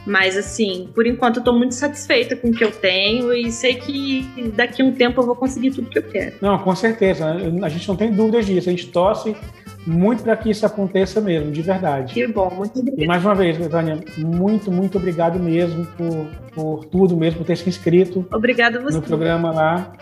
Mas, 0.06 0.36
assim, 0.36 0.88
por 0.94 1.06
enquanto 1.06 1.38
eu 1.38 1.44
tô 1.44 1.52
muito 1.52 1.74
satisfeita 1.74 2.36
com 2.36 2.48
o 2.48 2.52
que 2.52 2.62
eu 2.62 2.70
tenho 2.70 3.32
e 3.32 3.50
sei 3.50 3.74
que 3.74 4.52
daqui 4.54 4.80
a 4.80 4.84
um 4.84 4.92
tempo 4.92 5.20
eu 5.20 5.26
vou 5.26 5.34
conseguir 5.34 5.72
tudo 5.72 5.90
que 5.90 5.98
eu 5.98 6.02
quero. 6.04 6.36
Não, 6.40 6.56
com 6.58 6.74
certeza. 6.76 7.26
A 7.62 7.68
gente 7.68 7.88
não 7.88 7.96
tem 7.96 8.12
dúvidas 8.12 8.46
disso. 8.46 8.68
A 8.68 8.72
gente 8.72 8.88
torce 8.88 9.34
muito 9.86 10.22
para 10.22 10.36
que 10.36 10.50
isso 10.50 10.64
aconteça 10.64 11.20
mesmo, 11.20 11.50
de 11.50 11.62
verdade. 11.62 12.14
Que 12.14 12.26
bom, 12.26 12.50
muito 12.54 12.78
obrigada. 12.78 13.04
E 13.04 13.06
mais 13.06 13.24
uma 13.24 13.34
vez, 13.34 13.56
Betânia, 13.56 14.00
muito, 14.18 14.70
muito 14.70 14.98
obrigado 14.98 15.38
mesmo 15.38 15.86
por, 15.96 16.26
por 16.54 16.84
tudo 16.86 17.16
mesmo, 17.16 17.38
por 17.38 17.46
ter 17.46 17.56
se 17.56 17.68
inscrito. 17.68 18.26
Obrigado 18.32 18.82
você. 18.82 18.96
No 18.96 19.02
programa 19.02 19.52
lá. 19.52 19.92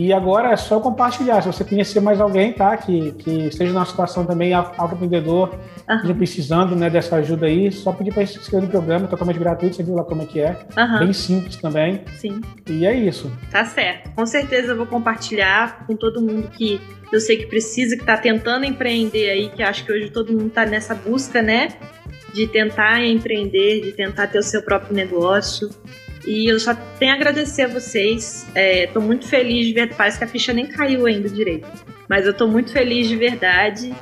E 0.00 0.12
agora 0.12 0.52
é 0.52 0.56
só 0.56 0.78
compartilhar. 0.78 1.42
Se 1.42 1.48
você 1.48 1.64
conhecer 1.64 1.98
mais 1.98 2.20
alguém, 2.20 2.52
tá? 2.52 2.76
Que, 2.76 3.10
que 3.14 3.48
esteja 3.48 3.72
numa 3.72 3.84
situação 3.84 4.24
também 4.24 4.54
autoempreendedor, 4.54 5.50
uhum. 5.88 5.96
esteja 5.96 6.14
precisando 6.14 6.76
né, 6.76 6.88
dessa 6.88 7.16
ajuda 7.16 7.46
aí, 7.46 7.72
só 7.72 7.90
pedir 7.90 8.14
para 8.14 8.24
se 8.24 8.38
inscrever 8.38 8.66
no 8.66 8.70
programa, 8.70 9.08
totalmente 9.08 9.40
gratuito, 9.40 9.74
você 9.74 9.82
viu 9.82 9.96
lá 9.96 10.04
como 10.04 10.22
é 10.22 10.26
que 10.26 10.38
é. 10.38 10.56
Uhum. 10.78 10.98
Bem 11.00 11.12
simples 11.12 11.56
também. 11.56 12.04
Sim. 12.14 12.40
E 12.68 12.86
é 12.86 12.94
isso. 12.94 13.28
Tá 13.50 13.64
certo. 13.64 14.12
Com 14.14 14.24
certeza 14.24 14.70
eu 14.70 14.76
vou 14.76 14.86
compartilhar 14.86 15.84
com 15.84 15.96
todo 15.96 16.20
mundo 16.20 16.48
que 16.48 16.80
eu 17.12 17.20
sei 17.20 17.36
que 17.36 17.46
precisa, 17.46 17.96
que 17.96 18.02
está 18.02 18.16
tentando 18.16 18.64
empreender 18.64 19.28
aí, 19.28 19.48
que 19.48 19.64
acho 19.64 19.84
que 19.84 19.90
hoje 19.90 20.10
todo 20.10 20.32
mundo 20.32 20.46
está 20.46 20.64
nessa 20.64 20.94
busca, 20.94 21.42
né? 21.42 21.70
De 22.32 22.46
tentar 22.46 23.04
empreender, 23.04 23.80
de 23.80 23.90
tentar 23.90 24.28
ter 24.28 24.38
o 24.38 24.44
seu 24.44 24.62
próprio 24.62 24.94
negócio. 24.94 25.68
E 26.28 26.46
eu 26.46 26.60
só 26.60 26.74
tenho 26.98 27.12
a 27.12 27.14
agradecer 27.14 27.62
a 27.62 27.68
vocês. 27.68 28.46
Estou 28.54 29.02
é, 29.02 29.04
muito 29.04 29.26
feliz 29.26 29.66
de 29.66 29.72
ver. 29.72 29.94
Parece 29.94 30.18
que 30.18 30.24
a 30.24 30.28
ficha 30.28 30.52
nem 30.52 30.66
caiu 30.66 31.06
ainda 31.06 31.26
direito. 31.26 31.66
Mas 32.06 32.26
eu 32.26 32.32
estou 32.32 32.46
muito 32.46 32.70
feliz 32.70 33.08
de 33.08 33.16
verdade. 33.16 33.94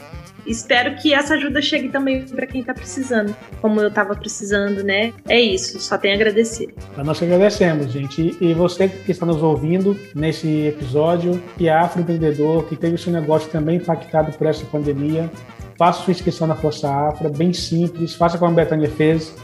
Espero 0.45 0.97
que 0.97 1.15
essa 1.15 1.35
ajuda 1.35 1.63
chegue 1.63 1.89
também 1.89 2.23
para 2.23 2.47
quem 2.47 2.61
está 2.61 2.73
precisando, 2.73 3.35
como 3.61 3.81
eu 3.81 3.89
estava 3.89 4.15
precisando, 4.15 4.85
né? 4.85 5.13
É 5.29 5.41
isso, 5.41 5.81
só 5.81 5.99
tenho 5.99 6.15
a 6.15 6.17
agradecer. 6.17 6.69
Nós 6.97 7.21
agradecemos, 7.21 7.91
gente. 7.91 8.37
E 8.41 8.55
você 8.55 8.89
que 8.89 9.11
está 9.11 9.27
nos 9.27 9.43
ouvindo 9.43 9.99
nesse 10.15 10.67
episódio, 10.67 11.43
que 11.59 11.69
é 11.69 11.73
afroempreendedor, 11.73 12.65
que 12.65 12.77
teve 12.77 12.97
seu 12.97 13.13
negócio 13.13 13.51
também 13.51 13.77
impactado 13.77 14.31
por 14.39 14.47
essa 14.47 14.65
pandemia, 14.67 15.29
faça 15.77 16.05
sua 16.05 16.13
inscrição 16.13 16.47
na 16.47 16.55
Força 16.55 16.89
Afra, 16.89 17.29
bem 17.29 17.53
simples, 17.53 18.15
faça 18.15 18.39
como 18.39 18.53
a 18.53 18.55
Betânia 18.55 18.89
fez, 18.89 19.35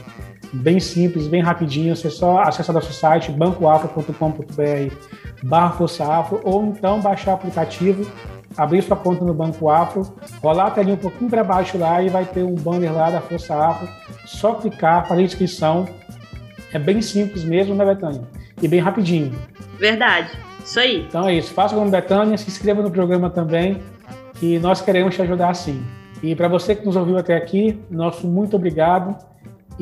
bem 0.53 0.79
simples, 0.79 1.27
bem 1.27 1.41
rapidinho. 1.41 1.95
Você 1.95 2.09
só 2.09 2.39
acessar 2.41 2.73
nosso 2.73 2.93
site 2.93 3.31
bancoafro.com.br 3.31 4.95
barra 5.43 5.71
Força 5.71 6.05
Afro 6.05 6.39
ou 6.43 6.63
então 6.65 7.01
baixar 7.01 7.31
o 7.31 7.33
aplicativo 7.35 8.05
abrir 8.57 8.81
sua 8.81 8.95
conta 8.95 9.25
no 9.25 9.33
Banco 9.33 9.69
Afro, 9.69 10.13
rolar 10.41 10.67
a 10.67 10.71
telinha 10.71 10.95
um 10.95 10.99
pouquinho 10.99 11.29
para 11.29 11.43
baixo 11.43 11.77
lá 11.77 12.01
e 12.01 12.09
vai 12.09 12.25
ter 12.25 12.43
um 12.43 12.55
banner 12.55 12.93
lá 12.93 13.09
da 13.09 13.21
Força 13.21 13.55
Afro. 13.55 13.87
Só 14.25 14.55
clicar, 14.55 15.07
fazer 15.07 15.23
inscrição. 15.23 15.87
É 16.71 16.79
bem 16.79 17.01
simples 17.01 17.43
mesmo, 17.43 17.75
né, 17.75 17.85
Betânia? 17.85 18.21
E 18.61 18.67
bem 18.67 18.79
rapidinho. 18.79 19.33
Verdade. 19.77 20.31
Isso 20.63 20.79
aí. 20.79 21.05
Então 21.07 21.27
é 21.27 21.35
isso. 21.35 21.53
Faça 21.53 21.75
como 21.75 21.89
Betânia, 21.89 22.37
se 22.37 22.47
inscreva 22.47 22.81
no 22.81 22.89
programa 22.89 23.29
também, 23.29 23.81
e 24.41 24.57
nós 24.59 24.81
queremos 24.81 25.15
te 25.15 25.21
ajudar 25.21 25.53
sim. 25.53 25.83
E 26.21 26.35
para 26.35 26.47
você 26.47 26.73
que 26.73 26.85
nos 26.85 26.95
ouviu 26.95 27.17
até 27.17 27.35
aqui, 27.35 27.79
nosso 27.89 28.27
muito 28.27 28.55
obrigado. 28.55 29.15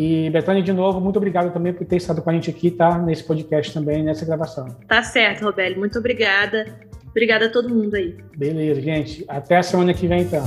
E 0.01 0.31
Betânia, 0.31 0.63
de 0.63 0.73
novo, 0.73 0.99
muito 0.99 1.17
obrigado 1.17 1.53
também 1.53 1.71
por 1.71 1.85
ter 1.85 1.97
estado 1.97 2.23
com 2.23 2.29
a 2.31 2.33
gente 2.33 2.49
aqui, 2.49 2.71
tá? 2.71 2.97
Nesse 2.97 3.23
podcast 3.23 3.71
também, 3.71 4.01
nessa 4.01 4.25
gravação. 4.25 4.65
Tá 4.87 5.03
certo, 5.03 5.43
Robélio. 5.43 5.77
Muito 5.77 5.99
obrigada. 5.99 6.65
Obrigada 7.11 7.45
a 7.45 7.49
todo 7.49 7.69
mundo 7.69 7.93
aí. 7.93 8.17
Beleza, 8.35 8.81
gente. 8.81 9.23
Até 9.27 9.57
a 9.57 9.63
semana 9.63 9.93
que 9.93 10.07
vem, 10.07 10.23
então. 10.23 10.43